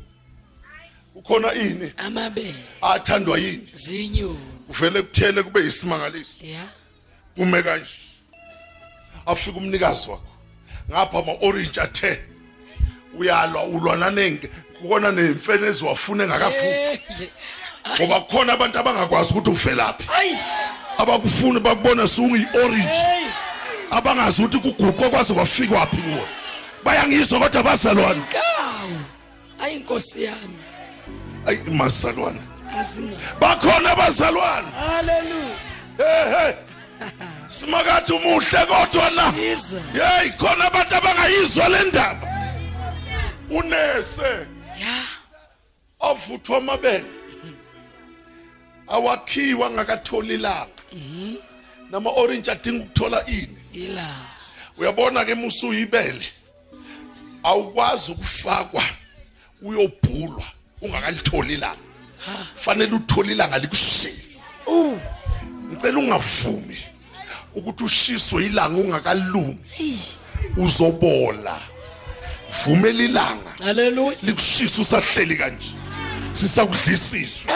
Ukhona 1.16 1.54
ini? 1.54 1.92
Amabele. 1.98 2.64
Athandwa 2.82 3.38
yini? 3.38 3.68
Zinyoni. 3.74 4.51
Uvele 4.72 5.02
kuthele 5.02 5.44
kube 5.44 5.66
isimangaliso 5.66 6.46
ya. 6.46 6.64
Ume 7.38 7.64
kanje. 7.64 7.90
Afika 9.26 9.58
umnikazi 9.58 10.10
wakho. 10.10 10.24
Ngapha 10.90 11.18
ama 11.20 11.32
orange 11.42 11.82
athe 11.82 12.22
uyalwa 13.18 13.64
ulwa 13.64 13.96
nanenge. 13.98 14.50
Ukona 14.84 15.12
nemfene 15.12 15.68
eziwafuna 15.68 16.24
engakafuthi 16.24 16.68
Eh, 16.68 18.00
ngoba 18.00 18.20
kukhona 18.22 18.54
abantu 18.54 18.80
abangakwazi 18.80 19.34
ukuthi 19.34 19.50
uvelaphi. 19.50 20.08
Abakufuni 20.98 21.60
bakubona 21.60 22.08
sunguyi 22.08 22.48
orange 22.54 23.02
abangazi 23.92 24.44
ukuthi 24.44 24.60
kuguqwa 24.60 25.10
kwaze 25.10 25.34
kwafika 25.34 25.76
waphi 25.76 25.98
kuwo 25.98 26.28
bayangizwa 26.84 27.40
kodwa 27.40 27.64
bazalwane. 27.64 28.22
Kawu. 28.30 29.00
Ayi 29.60 29.76
inkosi 29.76 30.24
yami. 30.24 30.58
Ayi 31.48 31.60
mazalwane. 31.72 32.51
Bakhona 33.40 33.92
abazalwane. 33.92 34.72
Haleluya 34.72 35.72
ehe. 36.00 36.56
Simakathi 37.50 38.14
umuhle 38.14 38.66
kodwa 38.66 39.10
na? 39.16 39.32
Hey 39.32 40.30
khona 40.32 40.66
abantu 40.66 40.96
abangayizwa 40.96 41.70
le 41.70 41.84
ndaba. 41.84 42.28
Unese. 43.50 44.48
Ya. 44.80 45.04
Avuthwa 46.00 46.58
amabele. 46.58 47.06
Awakhiwa 48.88 49.70
ngakatholi 49.72 50.34
ilanga 50.34 50.82
nama 51.92 52.10
orange 52.10 52.52
adinga 52.52 52.84
ukuthola 52.84 53.26
ini? 53.28 53.58
Ila. 53.74 54.08
Uyabona 54.78 55.26
ke 55.26 55.36
musuyibele 55.36 56.26
awukwazi 57.44 58.12
ukufakwa 58.12 58.84
uyobhulwa 59.62 60.44
ungakalitholi 60.82 61.54
ilanga. 61.54 61.91
Fanele 62.56 62.96
uthole 62.96 63.32
ilanga 63.32 63.58
likushisa. 63.58 64.50
Ngicela 65.72 66.00
ungavumi 66.00 66.78
ukuthi 67.56 67.84
ushiswe 67.84 68.46
ilanga 68.46 68.82
ungakalungi 68.82 69.60
uzobola. 70.58 71.60
Vumela 72.64 73.04
ilanga. 73.04 73.52
Haleluya 73.64 74.18
likushisa 74.24 74.82
usahleli 74.82 75.36
kanje. 75.36 75.68
Sisakudlisiswa 76.34 77.52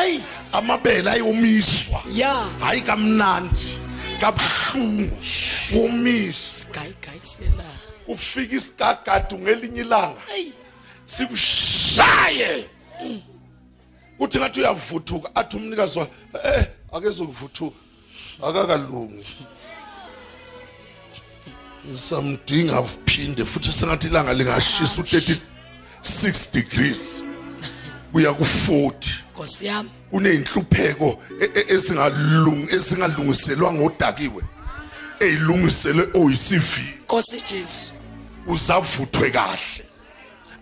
amabele 0.51 1.11
ayomiswa. 1.11 2.03
Ya. 2.13 2.45
Hayi 2.59 2.81
kamnandi. 2.81 3.77
Kabuhlungu. 4.19 5.17
Womiswa 5.75 6.85
ufika 8.07 8.55
isigagadu 8.55 9.39
ngelinye 9.39 9.81
ilanga. 9.81 10.21
Sikushaye. 11.05 12.69
Kuthi 14.17 14.39
ngathi 14.39 14.59
uyavuthuka. 14.59 15.35
Athi 15.35 15.57
umnikazi 15.57 15.99
wa 15.99 16.07
eh 16.43 16.65
akezokuvuthuka 16.91 17.75
akakalungi. 18.43 19.25
Samdinga 21.95 22.81
uphinde 22.81 23.45
futhi 23.45 23.71
sengathi 23.71 24.07
ilanga 24.07 24.33
lingashisa 24.33 25.01
u36 25.01 26.53
degrees. 26.53 27.23
Kuya 28.11 28.31
ku40 28.31 28.93
inkosi 29.29 29.65
yami. 29.65 29.89
Kuneyinhlupheko 30.11 31.19
e- 31.41 31.51
e- 31.55 31.73
ezingalungi 31.73 32.75
ezingalungiselwa 32.75 33.73
ngodakiwe 33.73 34.43
ezilungiselwe 35.19 36.09
oyisivi 36.13 36.81
inkosi 36.99 37.41
Jesu. 37.41 37.91
Uzavuthwe 38.47 39.29
kahle. 39.31 39.85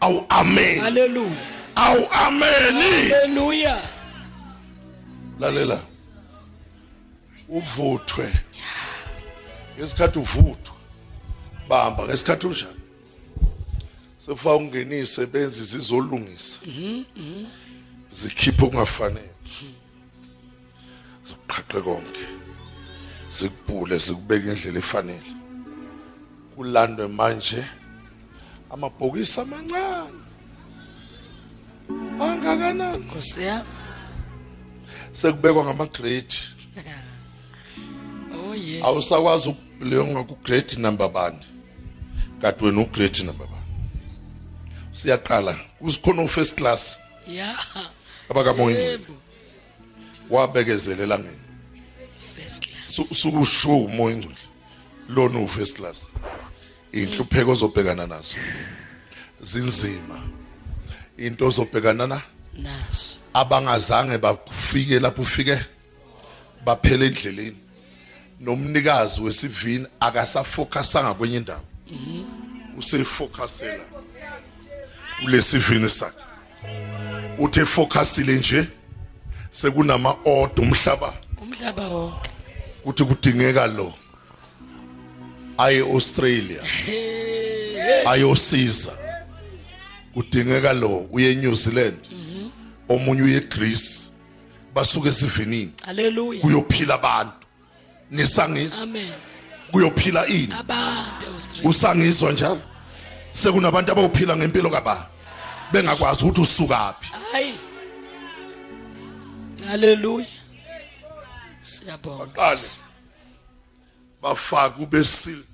Awu 0.01 0.25
amen. 0.29 0.79
Haleluya 0.79 1.62
awu 1.75 2.07
ameni. 2.11 3.09
Haleluya 3.09 3.81
lalela 5.39 5.79
uvuthwe. 7.49 8.33
Ngesikhathi 9.77 10.19
uvuthwa 10.19 10.75
bamba 11.69 12.03
ngesikhathi 12.03 12.47
unjani? 12.47 12.79
Sefa 14.17 14.55
ungenise 14.55 15.25
benzi 15.25 15.63
zizolungisa 15.65 16.59
zikhiphe 18.11 18.65
okungafanele. 18.65 19.29
Ziqhaqhe 21.27 21.81
konke. 21.81 22.25
Zikubhule 23.29 23.97
zikubeka 23.97 24.51
indlela 24.51 24.79
efanele. 24.79 25.31
Kulandwe 26.55 27.07
manje 27.07 27.65
amabhokisi 28.69 29.41
amancane. 29.41 30.22
Angakanani? 32.21 32.97
Inkosi 32.97 33.43
yami. 33.43 33.65
Sekubekwa 35.11 35.63
ngama-grade. 35.63 36.35
Oh 38.35 38.55
yes. 38.55 38.83
Awusakwazi 38.83 39.49
ukuleyo 39.49 40.07
ngaku-grade 40.07 40.75
number 40.77 41.09
bani 41.09 41.39
kanti 42.41 42.65
wena 42.65 42.81
ugrade 42.81 43.23
number 43.23 43.47
bani 43.47 43.63
siyaqala. 44.91 45.55
Kuzikhona 45.79 46.21
u-first 46.21 46.55
class. 46.57 46.99
Ya. 47.27 47.55
Abakamoyingcwele 48.29 48.91
yebo. 48.91 49.13
Wabekezelela 50.29 51.19
ngeni 51.19 51.37
first 52.35 52.63
class. 52.67 52.95
Su- 52.95 53.15
sukusho 53.15 53.77
umoyingcwele 53.77 54.37
lona 55.09 55.39
uwu-first 55.39 55.77
class. 55.77 56.07
Iy'nhlupheko 56.93 57.51
ozobhekana 57.51 58.07
nazo. 58.07 58.35
Zinzima. 59.43 60.19
Into 61.25 61.47
ozobhekana 61.47 62.07
na? 62.07 62.21
Naso. 62.57 63.15
Abangazange 63.33 64.17
bafike 64.17 64.99
lapho 64.99 65.21
ufike 65.21 65.59
baphela 66.65 67.05
endleleni. 67.05 67.57
Nomnikazi 68.39 69.21
wesivini 69.21 69.87
akasafocusanga 69.99 71.13
kwenye 71.13 71.37
indawo. 71.37 71.61
Usefocusela 72.77 73.83
kulesivini 75.21 75.89
sakhe. 75.89 76.19
Uthe 77.37 77.61
efocusile 77.61 78.33
nje 78.35 78.67
sekunama 79.51 80.15
order 80.25 80.65
umhlaba. 80.65 81.13
Umhlaba 81.41 81.87
wonke. 81.87 82.29
Kuthi 82.83 83.03
kudingeka 83.05 83.67
lo 83.67 83.93
aye 85.57 85.79
Australia 85.79 86.61
ayosiza. 88.05 88.91
Kudingeka 90.13 90.73
lo 90.73 91.07
uye 91.11 91.35
New 91.35 91.55
Zealand. 91.55 91.97
Omunye 92.89 93.21
uye 93.21 93.39
Greece. 93.39 94.11
Basuke 94.73 95.09
esivinini. 95.09 95.71
Haleluya 95.85 96.41
kuyophila 96.41 96.93
abantu. 96.95 97.47
Nisangizwa 98.11 98.83
amen. 98.83 99.13
Kuyophila 99.71 100.27
ini? 100.27 100.53
Abantu 100.59 101.25
usangizwa 101.63 102.31
njalo? 102.31 102.61
Sekunabantu 103.31 103.91
abawuphila 103.91 104.35
ngempilo 104.37 104.69
kaba 104.69 105.09
bengakwazi 105.71 106.25
ukuthi 106.25 106.41
usukaphi 106.41 107.11
hayi. 107.31 107.53
Haleluya 109.67 110.25
siyabonga. 111.61 112.25
Baqale. 112.25 112.61
Bafaka 114.21 114.79
ubesilt 114.81 115.45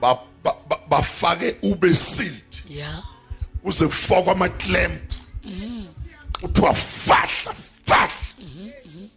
ba- 0.00 0.18
ba- 0.44 0.56
ba- 2.74 2.80
bafake 2.80 2.80
ubesilt 2.80 2.80
ya 2.80 3.02
kuze 3.62 3.86
kufakwa 3.86 4.32
ama-clamp 4.32 5.12
kuthiwa 6.40 6.74
fahla 6.74 7.54
fahla. 7.86 8.10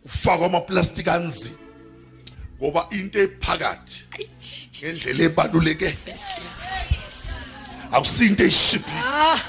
Ufakwa 0.05 0.45
amaplastiki 0.45 1.09
anzima 1.09 1.55
ngoba 2.61 2.87
into 2.91 3.19
ephakathi 3.19 4.03
ngendlela 4.79 5.23
ebaluleke. 5.23 5.97
Akusinto 7.91 8.43
eyishibhile 8.43 9.01
ah. 9.05 9.39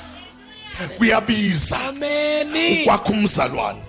Kuyabiza. 0.99 1.81
Ameni. 1.89 2.83
Ukwakha 2.83 3.11
umzalwane. 3.11 3.83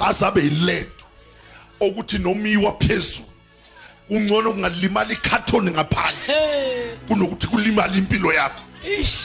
Azabe 0.00 0.42
yiledo 0.42 0.90
okuthi 1.80 2.18
nomiwa 2.18 2.72
phezulu. 2.78 3.26
Ungcono 4.10 4.52
kungalimala 4.52 5.12
ikhathoni 5.12 5.70
ngaphandle. 5.70 6.98
Kunokuthi 7.08 7.46
kulimala 7.46 7.94
impilo 7.96 8.32
yakho. 8.32 8.62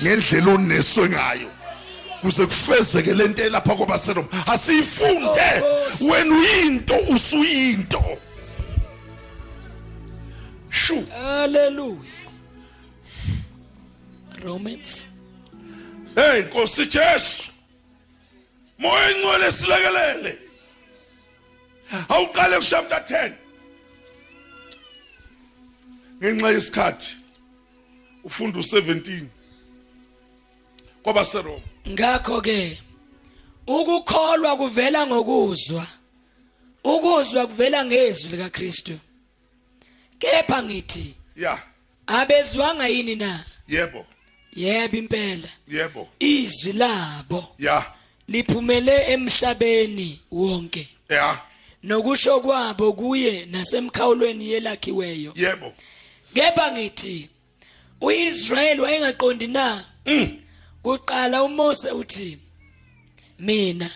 Ngendlela 0.03 0.53
oneswe 0.53 1.09
ngayo. 1.09 1.51
Kuze 2.21 2.45
kufezeke 2.45 3.13
lento 3.13 3.43
elapha 3.43 3.75
kwabaseroma. 3.75 4.27
Asiyifunde. 4.47 5.63
Wena 6.09 6.35
uyinto 6.35 6.95
usuyinto. 7.09 8.03
Shu. 10.69 11.05
Haleluya 11.05 12.17
romans. 14.43 15.07
Hey 16.15 16.41
nkosi 16.41 16.85
Jesu. 16.85 17.43
Moya 18.79 19.09
engcwele 19.09 19.51
silekelele 19.51 20.39
awuqale 22.09 22.55
ku 22.57 22.63
chapter 22.63 22.99
10 22.99 23.31
ngenxa 26.21 26.51
yesikhathi 26.51 27.15
ufunda 28.23 28.59
u17 28.59 29.25
kwabaseroma 31.07 31.61
ngakho 31.89 32.41
ke 32.41 32.77
ukukholwa 33.67 34.57
kuvela 34.57 35.07
ngokuzwa. 35.07 35.87
Ukuzwa 36.83 37.47
kuvela 37.47 37.85
ngezwi 37.85 38.31
lika 38.31 38.49
Kristu 38.49 38.99
kepha 40.19 40.63
ngithi 40.63 41.13
ya. 41.35 41.59
abezwanga 42.07 42.87
yini 42.87 43.15
na? 43.15 43.45
Yebo. 43.67 44.05
Yebo 44.55 44.97
impela. 44.97 45.49
Yebo. 45.67 46.09
Izwi 46.19 46.73
labo 46.73 47.55
ya. 47.59 47.85
liphumele 48.27 49.11
emhlabeni 49.11 50.21
wonke. 50.31 50.87
Ya. 51.09 51.41
Nokusho 51.83 52.39
kwabo 52.39 52.93
kuye 52.93 53.45
nasemkhawulweni 53.45 54.49
yelakhiweyo. 54.49 55.33
Yebo. 55.35 55.73
Kepha 56.33 56.71
ngithi 56.71 57.29
uIsrael 58.01 58.79
wayengaqondi 58.81 59.47
na? 59.47 59.85
Mm. 60.05 60.41
Kuqala 60.87 61.43
uMose 61.43 61.91
uthi 61.91 62.37
mina 63.39 63.91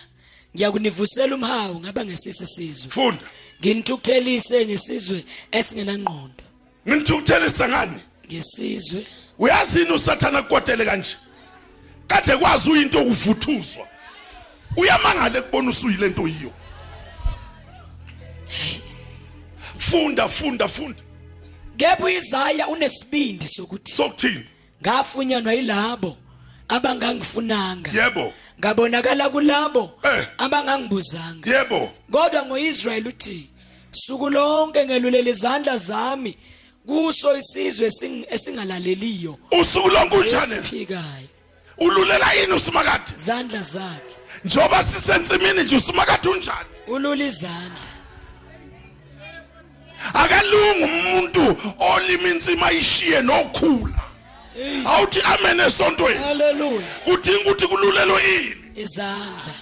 ngiyakunivusela 0.56 1.34
umhawu 1.34 1.80
ngaba 1.80 2.04
ngesise 2.04 2.46
sizwe. 2.46 2.90
Funda. 2.90 3.22
Nginithukuthelise 3.60 4.66
ngesizwe 4.66 5.24
esingenangqondo 5.52 6.44
ngithukuthelisa 6.88 7.68
ngani 7.68 8.00
ngesizwe. 8.26 9.06
Uyazini 9.38 9.92
usathana 9.92 10.42
kukodele 10.42 10.84
kanje? 10.84 11.16
Kade 12.06 12.36
kwazi 12.36 12.70
uyinto 12.70 13.02
ukuvuthuzwa 13.02 13.88
uyamangala 14.76 15.38
ekubona 15.38 15.70
usuyile 15.70 16.08
nto 16.08 16.28
yiyo. 16.28 16.52
Funda 19.78 20.28
funda 20.28 20.68
funda. 20.68 21.02
Kepha 21.76 22.04
uIsaya 22.04 22.68
unesibindi 22.68 23.46
sokuthi 23.46 23.92
sokuthini? 23.92 24.44
ngafunyanwa 24.82 25.52
yilabo. 25.52 26.16
Abangangifunanga. 26.76 27.90
Yebo. 27.92 28.32
Ngabonakala 28.60 29.28
kulabo 29.30 29.92
Eh. 30.04 30.26
abangangibuzanga. 30.38 31.46
Yebo. 31.50 31.90
Kodwa 32.10 32.42
ngoIsrael 32.46 33.06
uthi 33.08 33.48
suku 33.92 34.30
lonke 34.30 34.84
ngelulela 34.86 35.30
izandla 35.30 35.78
zami 35.78 36.36
kuso 36.86 37.36
isizwe 37.38 37.86
esing- 37.88 38.26
esingalaleliyo. 38.30 39.38
Usuku 39.60 39.88
lonke 39.88 40.16
unjani 40.16 40.52
esiphikayo 40.52 41.28
ululela 41.78 42.32
yini 42.32 42.52
usimakade 42.52 43.12
izandla 43.16 43.62
zakhe. 43.62 44.14
Njoba 44.44 44.82
sisensimini 44.82 45.62
nje 45.62 45.76
usimakade 45.76 46.28
unjani? 46.28 46.68
Ulula 46.88 47.24
izandla. 47.24 47.88
Akalungi 50.14 50.84
umuntu 50.84 51.56
olima 51.78 52.28
insima 52.28 52.66
ayishiye 52.66 53.20
nokhula. 53.22 54.00
Awuthi 54.84 55.20
amen 55.20 55.60
esontweni. 55.60 56.18
Haleluya 56.18 56.82
kudinga 57.04 57.40
ukuthi 57.40 57.66
kululelo 57.66 58.20
yini 58.20 58.62
izandla. 58.76 59.54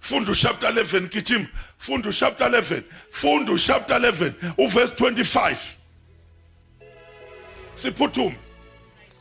Funda 0.00 0.32
uchapter 0.32 0.70
11 0.70 1.08
gijima 1.08 1.46
funda 1.78 2.08
uchapter 2.08 2.48
11 2.48 2.82
funda 3.10 3.52
uchapter 3.52 3.98
11 3.98 4.32
uverse 4.58 4.94
25 4.94 5.56
siphuthume 7.74 8.36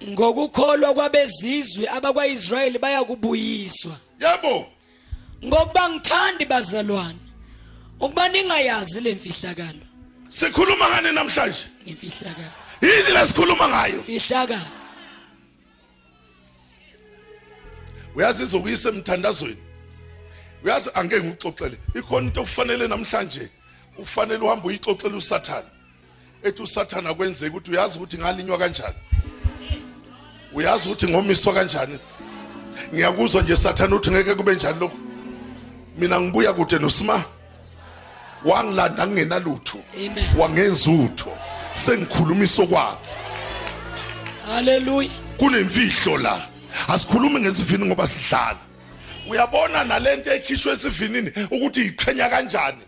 ngokukholwa 0.03 0.93
kwabezizwe 0.93 1.89
abakwaIsrayeli 1.89 2.79
bayakubuyiswa. 2.79 3.97
Yebo. 4.19 4.67
Ngokuba 5.45 5.89
ngithandi 5.89 6.45
bazalwane 6.45 7.19
ukuba 7.99 8.29
ningayazi 8.29 9.01
lemfihlakalo 9.01 9.85
sikhuluma 10.29 10.89
ngani 10.89 11.11
namhlanje? 11.11 11.65
Ngemfihlakalo. 11.83 12.66
Yini 12.81 13.11
lesikhuluma 13.13 13.67
ngayo? 13.67 14.03
Fihlakalo 14.03 14.61
uyazi 18.15 18.43
izokuyisa 18.43 18.89
emthandazweni? 18.89 19.57
Uyazi 20.63 20.89
angeke 20.93 21.23
ngikuxoxele 21.23 21.77
ikhona 21.95 22.27
into 22.27 22.41
okufanele 22.41 22.87
namhlanje. 22.87 23.49
Ufanele 23.97 24.39
uhambe 24.43 24.67
uyixoxele 24.67 25.15
usathana 25.15 25.69
ethi 26.43 26.61
usathana 26.61 27.13
kwenzeka 27.13 27.51
ukuthi 27.51 27.71
uyazi 27.71 27.97
ukuthi 27.97 28.17
ngalinywa 28.17 28.57
kanjani. 28.57 28.95
Uyazi 30.53 30.89
ukuthi 30.89 31.07
ngomiswa 31.07 31.53
kanjani. 31.53 31.99
Ngiyakuzwa 32.93 33.41
nje 33.41 33.55
sathana 33.55 33.95
uthi 33.95 34.11
ngeke 34.11 34.35
kube 34.35 34.55
njani 34.55 34.79
lokho 34.79 34.97
mina 35.97 36.21
ngibuya 36.21 36.53
kude 36.53 36.79
nosima. 36.79 37.23
Wangilanda 38.45 39.07
ngingenalutho. 39.07 39.77
Amen. 39.95 40.37
wangenza 40.37 40.91
utho 40.91 41.37
sengikhulumisa 41.77 42.65
kwakhe. 42.65 42.97
Haleluya 44.45 45.09
kunemfihlo 45.37 46.17
la. 46.17 46.47
Asikhulumi 46.87 47.39
ngesivini 47.39 47.85
ngoba 47.85 48.07
sidlala. 48.07 48.57
Uyabona 49.29 49.83
nalento 49.83 50.33
ekhishwe 50.33 50.73
esivinini 50.73 51.31
ukuthi 51.51 51.81
iqhenya 51.81 52.29
kanjani? 52.29 52.81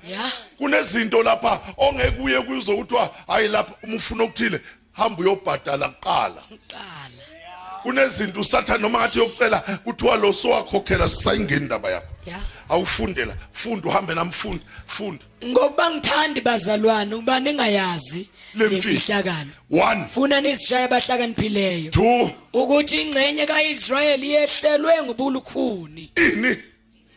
Kunezinto 0.58 1.24
lapha 1.24 1.60
ongeke 1.78 2.22
uye 2.22 2.42
kuzo 2.42 2.78
kuthiwa 2.78 3.10
hayi 3.28 3.48
lapha 3.48 3.74
uma 3.84 3.96
ufuna 3.96 4.24
ukuthile 4.24 4.62
hamba 4.94 5.22
uyobhadala 5.22 5.90
kuqala. 5.90 6.42
Qala 6.68 7.30
kunezinto 7.84 8.40
usathane 8.40 8.82
noma 8.82 9.00
ngathi 9.00 9.20
yokucela 9.20 9.60
kuthiwa 9.60 10.18
lo 10.18 10.34
sowakhokhela 10.34 11.10
sisayingeni 11.10 11.62
indaba 11.62 11.92
yakho. 11.92 12.08
Ya. 12.26 12.40
Awufundela. 12.70 13.36
Funda 13.54 13.90
uhambe 13.90 14.16
namfunda 14.16 14.64
funda. 14.88 15.24
Ngokuba 15.46 15.92
ngithandi 15.92 16.42
bazalwane 16.42 17.16
ukuba 17.16 17.40
ningayazi. 17.40 18.30
Lemfihlakalo 18.56 19.50
one. 19.70 20.08
Funa 20.08 20.42
nisishaye 20.42 20.84
abahlakaniphileyo. 20.88 21.92
Two. 21.92 22.32
Ukuthi 22.54 23.02
ingxenye 23.02 23.46
kaIsrayeli 23.46 24.32
yehlelwe 24.32 25.04
ngobulukhuni 25.04 26.12
ini? 26.16 26.56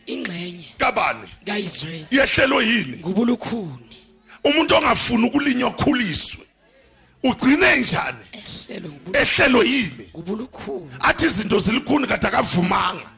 Ingxenye. 0.07 0.65
Kabani? 0.77 1.27
kaIsrayeli. 1.45 2.07
Yehlelwe 2.11 2.65
yini? 2.65 2.97
Ngobulukhuni 2.97 3.97
umuntu 4.43 4.75
ongafuni 4.75 5.27
ukulinywa 5.27 5.71
khuliswe 5.71 6.45
ugcine 7.23 7.75
njani? 7.75 8.25
Ehlelwe 9.13 9.65
yini? 9.67 10.09
Ngobulukhuni 10.15 10.91
athi 10.99 11.25
izinto 11.25 11.59
zilikhuni 11.59 12.07
kade 12.07 12.27
akavumanga. 12.27 13.09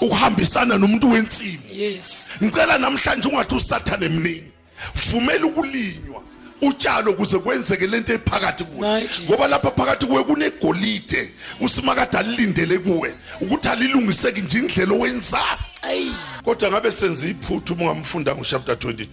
Ukuhambisana 0.00 0.78
nomuntu 0.78 1.10
wensimi. 1.10 1.62
Yes. 1.72 2.28
Ngicela 2.42 2.78
namhlanje 2.78 3.28
ungathi 3.28 3.54
usathane 3.54 4.06
emnini 4.06 4.52
vumela 4.94 5.46
ukulinywa. 5.46 6.22
Utshalo 6.62 7.12
kuze 7.12 7.38
kwenzeke 7.38 7.86
lento 7.86 8.12
ephakathi 8.12 8.64
kuwe. 8.64 8.88
My 8.88 9.00
Jesus. 9.00 9.24
ngoba 9.24 9.48
lapha 9.48 9.70
phakathi 9.70 10.06
kuwe 10.06 10.24
kunegolide 10.24 11.30
usimakade 11.60 12.18
alilindele 12.18 12.78
kuwe 12.78 13.14
ukuthi 13.40 13.68
alilungiseki 13.68 14.40
nje 14.40 14.58
indlela 14.58 14.94
owenzayo 14.94 15.58
ayi. 15.82 16.12
Kodwa 16.44 16.70
ngabe 16.70 16.90
senze 16.92 17.30
iphuthu 17.30 17.74
uma 17.74 17.82
ungamfunda 17.82 18.34
ngochapter 18.34 18.74
22 18.74 19.06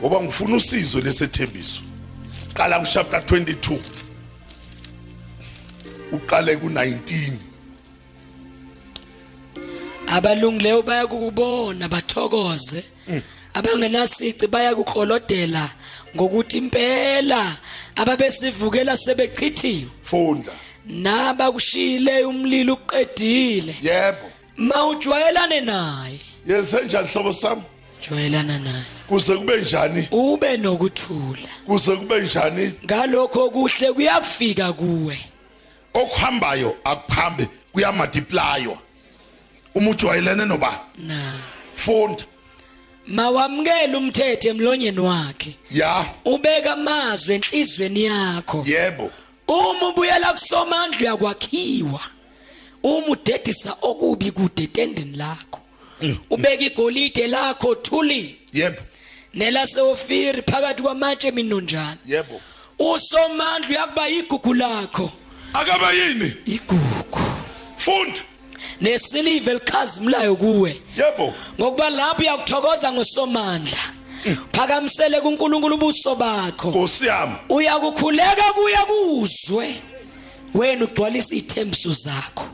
ngoba 0.00 0.22
ngifuna 0.22 0.56
usizo 0.56 1.00
lesethembiso. 1.00 1.82
Qala 2.54 2.80
kuchapter 2.80 3.20
22 3.20 3.78
uqale 6.12 6.54
ku19 6.54 7.32
abalungileyo 10.06 10.82
bayakubona 10.82 11.88
bathokoze. 11.88 12.84
Abangenasici 13.54 14.46
bayakukholodela 14.46 15.70
ngokuthi 16.16 16.58
impela 16.58 17.56
ababesivukela 17.96 18.96
sebechithiwe 18.96 19.88
funda. 20.02 20.52
Nabakushile 20.86 22.24
umlilo 22.24 22.74
uqedile. 22.74 23.76
Yebo. 23.82 24.30
Mawujwayelane 24.56 25.60
naye. 25.60 26.20
Yenzenjani 26.46 27.08
hlobo 27.08 27.32
sami? 27.32 27.62
Jwayelana 28.02 28.58
naye. 28.58 28.84
Kuze 29.08 29.36
kube 29.36 29.56
njani? 29.60 30.08
Ube 30.10 30.56
nokuthula. 30.56 31.48
Kuze 31.66 31.96
kube 31.96 32.20
njani? 32.20 32.72
Ngalokho 32.84 33.50
kuhle 33.50 33.92
kuyakufika 33.92 34.72
kuwe. 34.72 35.18
Okuhambayo 35.94 36.76
akuphambe 36.84 37.48
kuyamultiplywa 37.72 38.78
uma 39.74 39.90
ujwayelene 39.90 40.44
noba? 40.44 40.80
Na. 40.98 41.32
Funda. 41.74 42.24
Mawamkele 43.08 43.96
umthetho 43.96 44.48
emlonyeni 44.48 45.00
wakhe. 45.00 45.56
Ya. 45.70 46.06
Ubeka 46.24 46.72
amazwi 46.72 47.34
enhlizweni 47.34 48.04
yakho. 48.04 48.64
Yebo. 48.66 49.10
Uma 49.48 49.88
ubuyela 49.88 50.32
kusomandla 50.32 51.00
uyakwakhiwa 51.00 52.00
uma 52.82 53.06
udedisa 53.06 53.76
okubi 53.82 54.30
kude 54.30 54.66
tendini 54.66 55.16
lakho. 55.16 55.60
Ubeka 56.30 56.64
igolide 56.64 57.26
lakho 57.26 57.74
thuli. 57.74 58.36
Yebo. 58.52 58.82
Nelaseofiri 59.34 60.42
phakathi 60.42 60.82
kwamatshe 60.82 61.30
minonjana 61.30 61.96
yebo. 62.06 62.40
Usomandla 62.78 63.68
uyakuba 63.68 64.08
igugu 64.08 64.54
lakho. 64.54 65.10
Akaba 65.52 65.92
yini? 65.92 66.32
Igugu. 66.46 67.20
Funda 67.76 68.20
nesiliva 68.80 69.50
elikhazimulayo 69.50 70.36
kuwe. 70.36 70.80
Yebo. 70.96 71.34
Ngokuba 71.60 71.90
lapho 71.90 72.22
uyakuthokoza 72.22 72.92
ngosomandla 72.92 73.78
phakamisele 74.52 75.20
kuNkulunkulu 75.20 75.74
ubuso 75.74 76.14
bakho. 76.14 76.68
Nkosi 76.70 77.06
yami. 77.06 77.34
Uyakukhuleka 77.48 78.52
kuya 78.54 78.84
kuzwe. 78.84 79.74
Wena 80.54 80.84
ugcwalisa 80.84 81.34
izithembiso 81.34 81.92
zakho. 81.92 82.44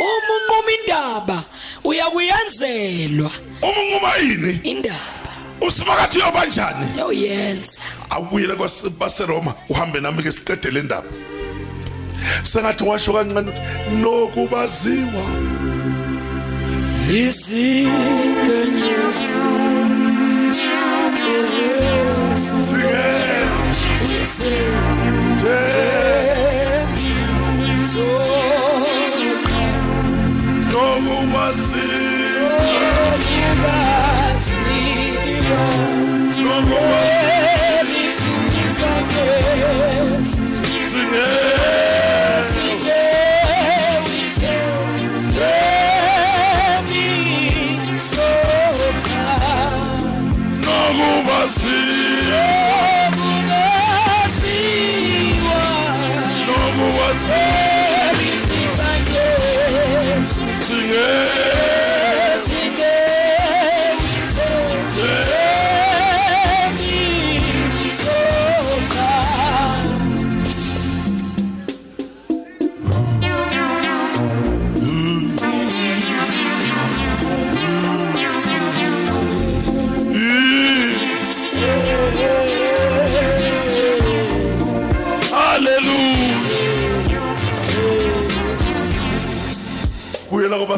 Uma 0.00 0.34
unquma 0.36 0.72
indaba 0.80 1.44
uyakuyenzelwa. 1.84 3.30
Uma 3.62 3.82
nguma 3.84 4.16
yini? 4.16 4.60
Indaba. 4.62 5.16
Usifakathi 5.60 6.18
yobanjani 6.18 6.98
yoyenza 6.98 7.80
awubuyele 8.10 8.54
kwabaseroma 8.54 9.54
uhambe 9.68 10.00
nami 10.00 10.22
ke 10.22 10.32
siqede 10.32 10.70
le 10.70 10.82
ndaba 10.82 11.08
sengathi 12.42 12.84
washo 12.84 13.12
kancane 13.12 13.52
nokubaziwa. 14.00 15.24
Izikenyezi 17.22 18.46
haleluya 33.36 34.05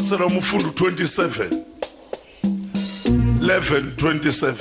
kwabaseroma 0.08 0.38
ufunda 0.38 0.68
u27 0.68 1.48
11 3.40 3.80
27 3.96 4.54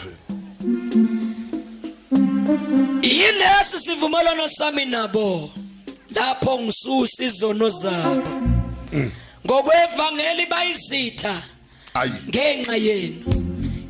yilesi 3.01 3.79
sivumelwano 3.79 4.49
sami 4.49 4.85
nabo 4.85 5.49
lapho 6.15 6.59
ngisusa 6.61 7.23
izono 7.23 7.69
zabo. 7.69 8.29
Ngokwevangeli 9.45 10.45
bayizitha 10.49 11.41
ayi. 11.93 12.11
ngenxa 12.29 12.75
yenu 12.75 13.25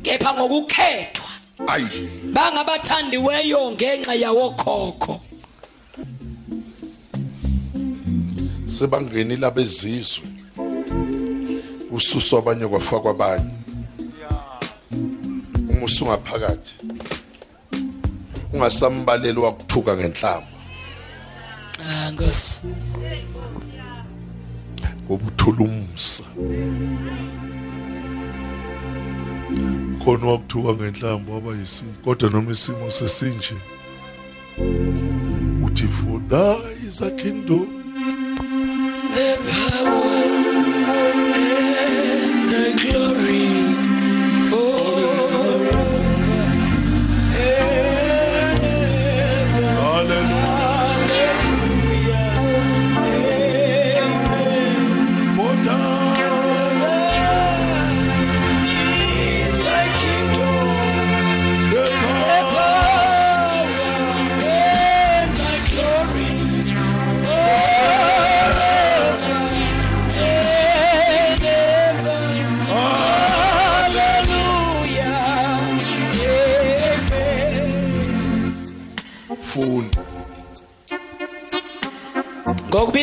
kepha 0.02 0.34
ngokukhethwa 0.34 1.28
bangabathandiweyo 2.32 3.70
ngenxa 3.72 4.14
yawo 4.14 4.50
khokho 4.50 5.20
sebangenile 8.66 9.46
abezizwe 9.46 10.37
ususo 11.98 12.38
abanye 12.38 12.66
kwafakwa 12.66 13.10
abanye. 13.10 13.54
Uma 15.70 15.84
usungaphakathi 15.84 16.74
ungasambaleli 18.52 19.38
wakuthuka 19.38 19.96
ngenhlamba 19.96 20.58
ah 21.90 22.10
nkosi. 22.10 22.66
Ngoba 25.04 25.24
uthola 25.26 25.60
umsa 25.68 26.24
khona 30.04 30.26
wakuthuka 30.26 30.72
ngenhlamba 30.72 31.32
waba 31.32 31.50
yisimo 31.58 31.92
kodwa 32.04 32.30
noma 32.30 32.50
isimo 32.50 32.90
sesinje 32.90 33.54
uthi 35.66 35.86
for 35.96 36.20
thy 36.30 36.56
is 36.86 37.00
a 37.02 37.10
kingdom 37.10 37.68
the 39.14 39.28
power 39.48 40.07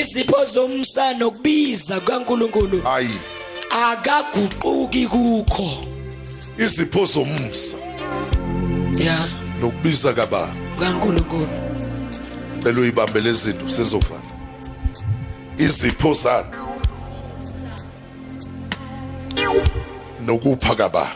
izipho 0.06 0.46
zomsa 0.46 1.14
nokubiza 1.14 2.00
kaNkuluNkulu. 2.00 2.82
Hayi. 2.82 3.10
Akaguquki 3.70 5.08
kukho. 5.08 5.70
izipho 6.58 7.06
zomsa. 7.06 7.78
Ya, 8.98 9.28
nokubiza 9.62 10.14
kaba 10.14 10.50
kaNkuluNkulu. 10.80 11.48
cela 12.64 12.80
uyibambe 12.80 13.22
lezinto 13.22 13.70
sizovala 13.70 14.22
izipho 15.58 16.14
zani 16.14 16.50
nokupha 20.26 20.76
kaba 20.76 21.12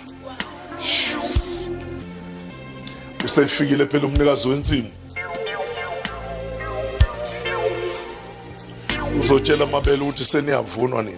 usefikile 3.25 3.85
phela 3.85 4.07
umnikazi 4.07 4.47
wensimu 4.47 4.89
uzotshela 9.29 9.63
amabele 9.63 10.01
ukuthi 10.03 10.25
seniyavunwa 10.25 11.03
nina 11.03 11.17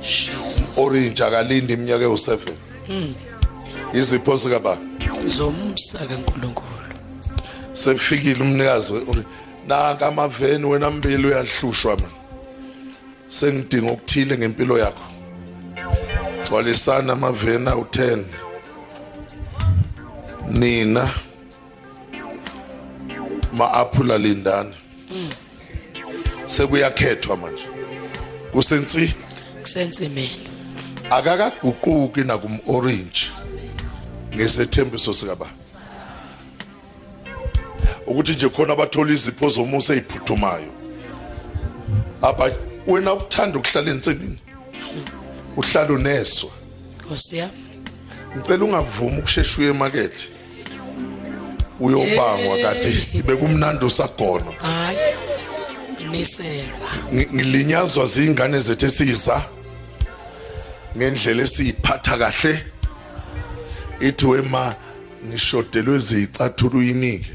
Jesus. 0.00 0.78
orange 0.78 1.24
akalindi 1.24 1.72
iminyaka 1.72 2.04
ewu7 2.04 2.38
izipho 3.94 4.36
zikaba? 4.36 4.78
Zomsa 5.24 5.98
kaNkuluNkulu. 5.98 6.78
sefikile 7.72 8.42
umnikazi 8.42 8.92
nanka 9.66 10.06
amaveni 10.06 10.64
wena 10.64 10.90
mbili 10.90 11.26
uyahlushwa 11.26 11.96
man. 11.96 12.10
Sengidinga 13.28 13.92
okuthile 13.92 14.38
ngempilo 14.38 14.78
yakho. 14.78 15.06
Gcwalisana 16.44 17.12
amaveni 17.12 17.66
awu10 17.66 18.24
nina 20.50 21.10
ma-aphula 23.52 24.18
lindani 24.18 24.77
sekuyakhethwa 26.48 27.36
manje. 27.36 27.66
Kusensi? 28.52 29.14
Kusensimeni. 29.62 30.48
akakaguquki 31.10 32.24
nakum 32.24 32.58
orange 32.66 33.30
ngesethembiso 34.34 35.14
sikaba. 35.14 35.46
Ukuthi 38.06 38.32
nje 38.32 38.48
khona 38.48 38.72
abathola 38.72 39.12
izipho 39.12 39.48
zomusa 39.48 39.94
eziphuthumayo 39.94 40.72
aba 42.22 42.50
wena 42.86 43.12
ukuthanda 43.12 43.58
ukuhlala 43.58 43.90
ensimini? 43.90 44.38
Uhlala 45.56 45.92
uneswa? 45.92 46.50
Nkosi 47.04 47.44
ngicela 48.36 48.64
ungavumi 48.64 49.18
ukushesha 49.18 49.58
uye 49.60 49.70
emakethe. 49.70 50.28
Uyobangwa 51.80 52.58
kade 52.62 52.92
ibe 53.14 53.36
kumnandi 53.36 53.84
usagona. 53.84 54.52
Hayi. 54.58 54.98
Niselwa. 56.10 56.88
Ngi- 57.12 57.28
ngilinyazwa 57.34 58.06
zingane 58.06 58.60
zethu 58.60 58.86
esiza 58.86 59.44
ngendlela 60.96 61.42
esiyiphatha 61.42 62.18
kahle. 62.18 62.64
Ithi 64.00 64.26
wema 64.26 64.74
ngishodelwe 65.26 65.96
izicathulo 65.96 66.78
uyinike 66.78 67.30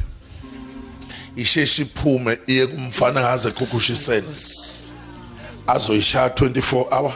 isheshe 1.36 1.82
iphume 1.82 2.38
iye 2.48 2.68
kumfana 2.68 3.22
ngaze 3.22 3.52
khukhushisen 3.52 4.24
azoyishaya 5.68 6.30
24 6.30 6.86
hour. 6.92 7.14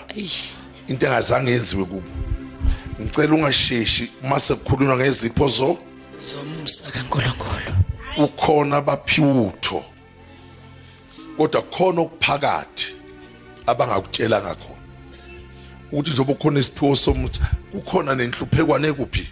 Into 0.87 1.05
engazange 1.05 1.51
yenziwe 1.51 1.85
kubo. 1.85 2.03
Ngicela 3.01 3.33
ungasheshi 3.35 4.11
mase 4.23 4.55
kukhulunywa 4.55 4.97
ngezipho 4.97 5.47
zo 5.47 5.77
Zomsa 6.29 6.83
kaNkuluNkulu. 6.91 7.71
ukhona 8.17 8.81
baphiwutho. 8.81 9.83
Kodwa 11.37 11.61
kukhona 11.61 12.01
okuphakathi 12.01 12.93
abangakutshela 13.67 14.41
ngakhona. 14.41 14.81
Ukuthi 15.91 16.11
njengoba 16.11 16.33
kukhona 16.33 16.59
isiphiwo 16.59 16.95
somuthi 16.95 17.39
kukhona 17.71 18.15
nenhluphekwane 18.15 18.93
kuphi? 18.93 19.27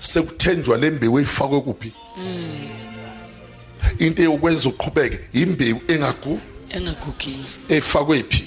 Sekuthenjwa 0.00 0.76
lembewu 0.76 1.20
efakwe 1.20 1.60
kuphi? 1.60 1.92
Into 3.98 4.22
yokwenza 4.22 4.68
uqhubeke 4.68 5.18
imbewu 5.32 5.80
engagu 5.88 6.40
Engagugi. 6.70 7.36
efakwe 7.68 8.22
phi? 8.22 8.44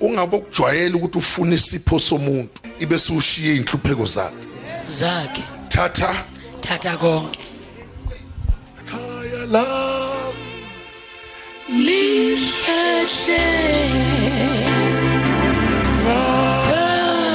Ungabe 0.00 0.36
ukujwayela 0.36 0.96
ukuthi 0.96 1.18
ufune 1.18 1.54
isipho 1.54 1.98
somuntu 1.98 2.60
ibe 2.80 2.98
sushiye 2.98 3.56
inhlupheko 3.56 4.06
zakhe? 4.06 4.36
Zakhe. 4.90 5.42
thatha. 5.68 6.24
Thatha 6.60 6.96
konke. 6.96 7.40
khaya 8.86 9.46
lami 9.46 10.07
Lihlehle. 11.68 13.44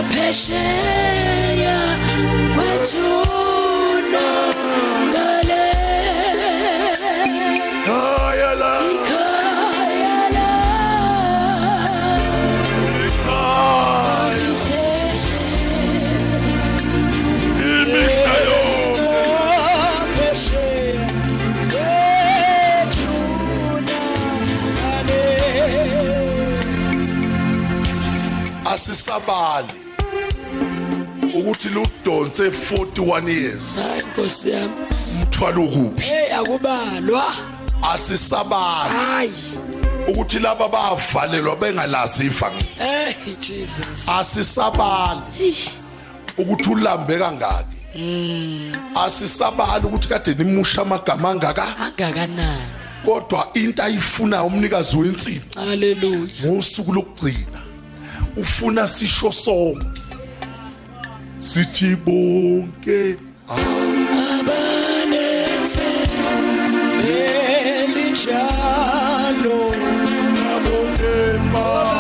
Phesheya 0.10 1.80
kwathuna 2.56 3.23
asisabali 28.94 29.74
ukuthi 31.36 31.70
ludonse 31.70 32.44
41 32.44 33.30
years. 33.30 33.80
Hayi 33.82 34.02
nkosi 34.02 34.50
yami. 34.50 34.74
Umthwalo 35.24 35.68
kuphi 35.68 36.10
hey 36.10 36.36
akubalwa. 36.36 37.34
Asisabali. 37.94 38.94
Hayi. 38.94 39.32
Ukuthi 40.08 40.40
laba 40.40 40.70
bavalelwa 40.70 41.56
bengalazi 41.56 42.26
ifa 42.26 42.52
hey 42.78 43.36
jesus. 43.40 44.10
Asisabali. 44.10 45.22
Ukuthi 46.38 46.70
ulambe 46.70 47.18
kangaki? 47.18 47.78
Asisabali 49.06 49.86
ukuthi 49.86 50.08
kade 50.08 50.34
nimusha 50.44 50.82
amagama 50.82 51.30
angaka? 51.30 51.78
Angakanani? 51.78 52.72
Kodwa 53.06 53.48
into 53.54 53.84
ayifuna 53.84 54.44
umnikazi 54.44 54.98
wensimbi 54.98 55.42
haleluya 55.56 56.30
ngosuku 56.46 56.94
lokugcina. 56.94 57.63
Ufuna 58.38 58.88
sisho 58.88 59.32
sonke 59.32 59.88
sithi 61.40 61.96
bonke 61.96 63.16
abanethe 64.40 65.90
elinjalo 67.84 68.74
ayazi 71.66 71.93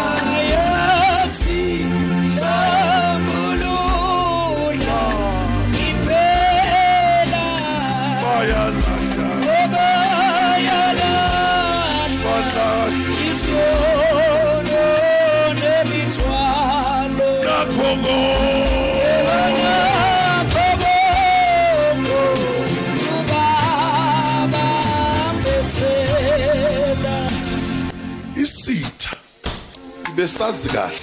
besazi 30.23 30.69
kahle 30.69 30.99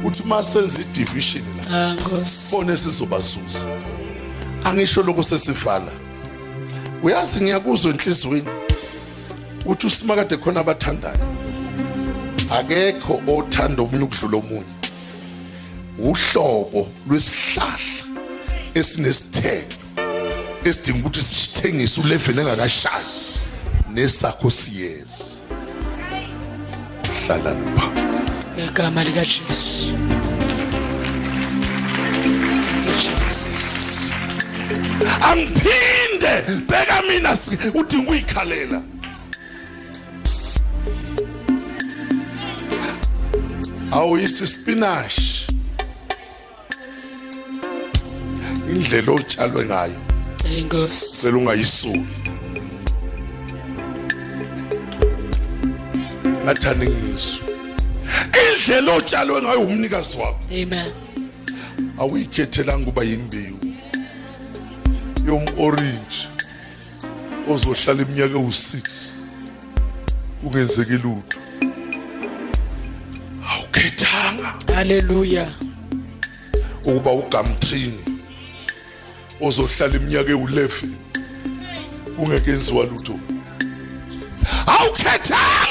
ukuthi 0.00 0.22
masenza 0.22 0.80
idivision 0.80 1.44
la 1.70 1.96
bone 2.50 2.76
sizobazuza. 2.76 3.66
Angisho 4.64 5.02
lokho 5.02 5.22
sesivala. 5.22 5.92
Uyazi 7.02 7.40
ngiyakuzwa 7.40 7.90
enhlizweni 7.92 8.48
uthi 9.66 9.86
usimakade 9.86 10.36
khona 10.36 10.60
abathandayo. 10.60 11.26
Akekho 12.50 13.20
othanda 13.26 13.82
omunye 13.82 14.04
ukudlula 14.04 14.38
omunye. 14.38 14.74
Uhlobo 15.98 16.88
lwesihlahla 17.08 18.04
esinesithelo 18.74 19.76
esidinga 20.64 20.98
ukuthi 20.98 21.20
sithengise 21.20 22.00
ulevel 22.00 22.38
engakashayi. 22.38 23.44
Nesakho 23.92 24.50
siyeza 24.50 25.36
hlalani 27.26 27.70
phansi 27.76 28.05
ngegama 28.56 29.04
likajesu 29.04 29.92
Jesus. 32.96 34.12
angiphinde 35.28 36.32
bheka 36.68 37.02
mina 37.08 37.36
si- 37.36 37.58
udinga 37.74 38.10
uyikhalela 38.10 38.82
awuyisi 43.92 44.46
spinach. 44.46 45.18
Indlela 48.70 49.12
otshalwe 49.12 49.64
ngayo. 49.64 49.98
Enkosi 50.56 51.20
cela 51.20 51.36
ungayisuki 51.38 52.16
ngathani 56.44 56.86
ngizwe 56.86 57.45
indlela 58.66 58.92
otshalwe 58.92 59.42
ngayo 59.42 59.60
umnikazi 59.60 60.16
wakho 60.18 60.40
amen. 60.50 60.90
Awuyikhethelanga 61.98 62.82
ukuba 62.82 63.04
yimbewu 63.04 63.58
yom-orange 65.26 66.16
ozohlala 67.48 68.02
iminyaka 68.02 68.34
ewu-6 68.34 68.80
kungenzeki 70.40 70.92
lutho. 70.92 71.38
Awukhethanga. 73.50 74.54
Haleluya 74.74 75.48
ukuba 76.84 77.12
ugamtrini 77.12 78.04
ozohlala 79.40 79.96
iminyaka 79.96 80.30
ewu-11 80.30 80.88
kungekenziwa 82.16 82.84
lutho. 82.84 83.18
Awukhethanga! 84.66 85.65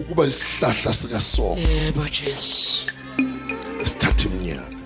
Ukuba 0.00 0.26
isihlahla 0.26 0.92
sikasomo 0.92 1.56
yebo 1.56 2.04
jesu. 2.08 2.86
Esithatha 3.82 4.28
iminyaka. 4.28 4.76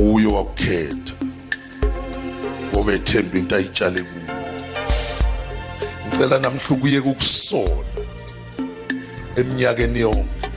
Uyo 0.00 0.28
wakukhetha 0.28 1.14
ngoba 2.70 2.92
ethemba 2.92 3.38
into 3.38 3.56
ayitshale 3.56 4.02
kuyo. 4.02 4.36
Ngicela 6.08 6.38
namhla 6.38 6.70
ukuye 6.70 7.00
kukusola. 7.00 7.84
Eminyakeni 9.36 10.00
yonke. 10.00 10.48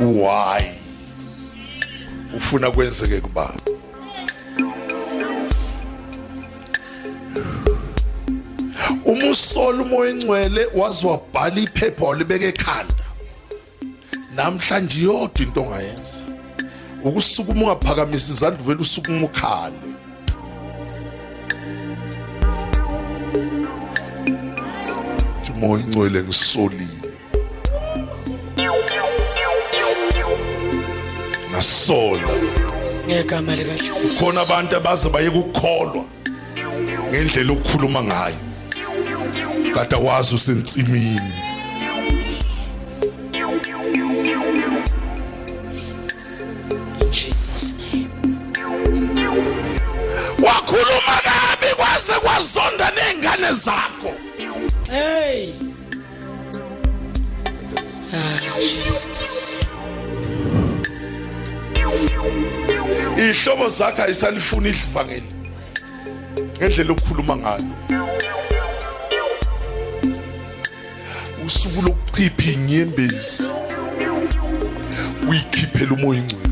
Why 0.00 0.62
ufuna 2.36 2.70
kwenzeke 2.70 3.20
kubaba 3.20 3.60
uma 9.50 9.70
usola 9.70 9.82
umoya 9.82 10.10
engcwele 10.10 10.66
wazi 10.74 11.06
wabhala 11.06 11.60
iphepha 11.60 12.04
walibeka 12.04 12.46
ekhanda. 12.46 13.04
Namhlanje 14.34 15.02
yodwa 15.02 15.40
into 15.40 15.62
ongayenza. 15.62 16.24
Ukusukuma 17.04 17.62
ungaphakamisa 17.62 18.32
izandla 18.32 18.60
uvela 18.60 18.80
usukuma 18.80 19.26
ukhale. 19.26 19.74
Umoya 25.54 25.82
engcwele 25.82 26.22
ngisolile. 26.22 26.86
Ngasola. 31.50 32.28
Ngegama 33.06 33.56
likaJesu. 33.56 34.24
Khona 34.24 34.40
abantu 34.40 34.76
abaze 34.76 35.08
baye 35.08 35.28
ukukholwa 35.28 36.04
ngendlela 37.10 37.52
okukhuluma 37.52 38.02
ngayo. 38.02 38.49
Kade 39.74 39.96
wazi 39.96 40.52
name. 40.76 41.20
Wakhuluma 50.44 51.16
kabi 51.24 51.74
kwaze 51.76 52.12
kwazonda 52.12 52.90
nezingane 52.90 53.52
zakho. 53.54 54.14
Hey! 54.90 55.52
Ah 58.12 58.38
Jesus. 58.58 59.66
Ihlobo 63.16 63.68
zakhe 63.68 64.02
ayisalifuna 64.02 64.68
idlivangeli 64.68 65.22
ngendlela 66.58 66.92
okukhuluma 66.92 67.36
ngayo. 67.36 68.49
Lokuchipha 72.20 72.52
inyembezi. 72.52 73.50
Uyikhiphela 75.28 75.92
umoya 75.92 76.20
ingcwele. 76.20 76.50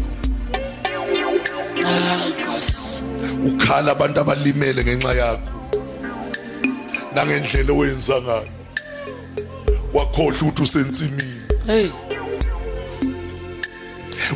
Ukhala 3.46 3.92
abantu 3.92 4.20
abalimele 4.20 4.84
ngenxa 4.84 5.14
yakho. 5.14 5.48
Nangendlela 7.14 7.72
owenza 7.72 8.20
ngayo. 8.20 8.48
Wakhohlwa 9.94 10.42
ukuthi 10.42 10.62
usensimini. 10.62 11.42
Hey. 11.66 11.90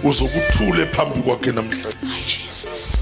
Uzokuthule 0.04 0.86
phambi 0.86 1.22
kwakhe 1.22 1.52
namhlanje. 1.52 1.96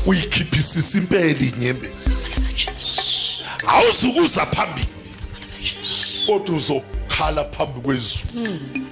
Uyikhiphisisa 0.06 0.98
impela 0.98 1.26
inyembezi. 1.26 2.10
Jesus. 2.54 3.42
Awuzukuza 3.66 4.46
phambili. 4.46 4.88
Jesus. 5.60 6.26
Kodwa 6.26 6.56
uzokhala 7.20 7.44
phambi 7.44 7.80
kwezulu. 7.80 8.86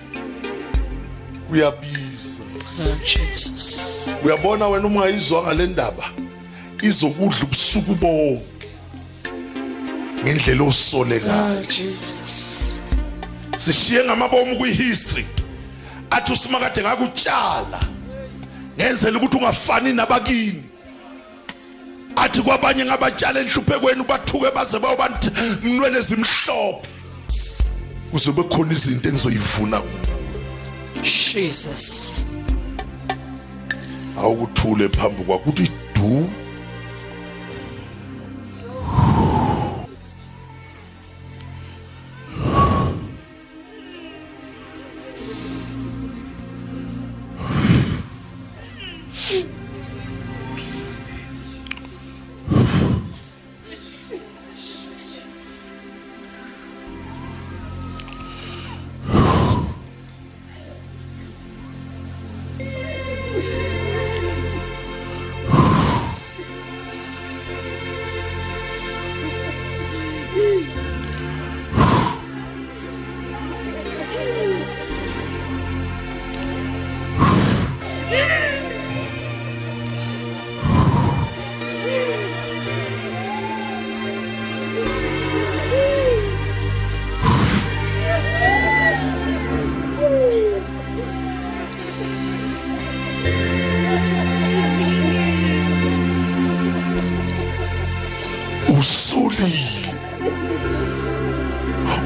Kuyabiza. 1.49 2.43
Ah 2.81 2.97
Jesus. 3.05 4.11
Uyabona 4.25 4.69
wena 4.69 4.87
uma 4.87 5.01
ungayizwa 5.01 5.43
ngale 5.43 5.67
ndaba? 5.67 6.11
Izokudla 6.83 7.43
ubusuku 7.43 7.95
bonke. 7.95 8.69
Ngendlela 10.23 10.65
osole 10.65 11.21
ngayo. 11.21 11.59
Ah 11.59 11.63
Jesus. 11.63 12.83
Sishiye 13.57 14.05
ngamabomu 14.05 14.57
kwihistory. 14.57 15.27
Athi 16.11 16.33
usimakade 16.33 16.81
ngakutshala. 16.81 17.81
Ngenzela 18.77 19.19
ukuthi 19.19 19.37
ungafani 19.37 19.93
nabakini. 19.93 20.63
Athi 22.17 22.43
kwabanye 22.43 22.85
ngabatshala 22.85 23.41
enhluphekweni 23.41 24.05
bathuke 24.05 24.51
baze 24.51 24.79
bayobantu 24.79 25.31
mnwele 25.63 26.01
zimhlophe 26.01 26.98
kuze 28.11 28.33
bekhona 28.33 28.73
izinto 28.73 29.09
engizoyivuna. 29.09 29.83
Jesus. 31.03 32.25
Awukuthule 34.19 34.89
phambi 34.89 35.23
kwakho 35.25 35.51
uthi 35.51 35.71
du. 35.95 36.29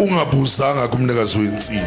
Ungabuzanga 0.02 0.88
kumnikazi 0.88 1.38
wensimu 1.38 1.86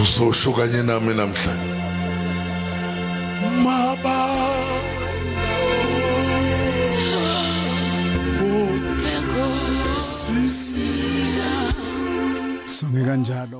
uzosho 0.00 0.52
kanye 0.52 0.82
nami 0.82 1.14
namhlanje. 1.14 1.79
Kanjalo 13.04 13.59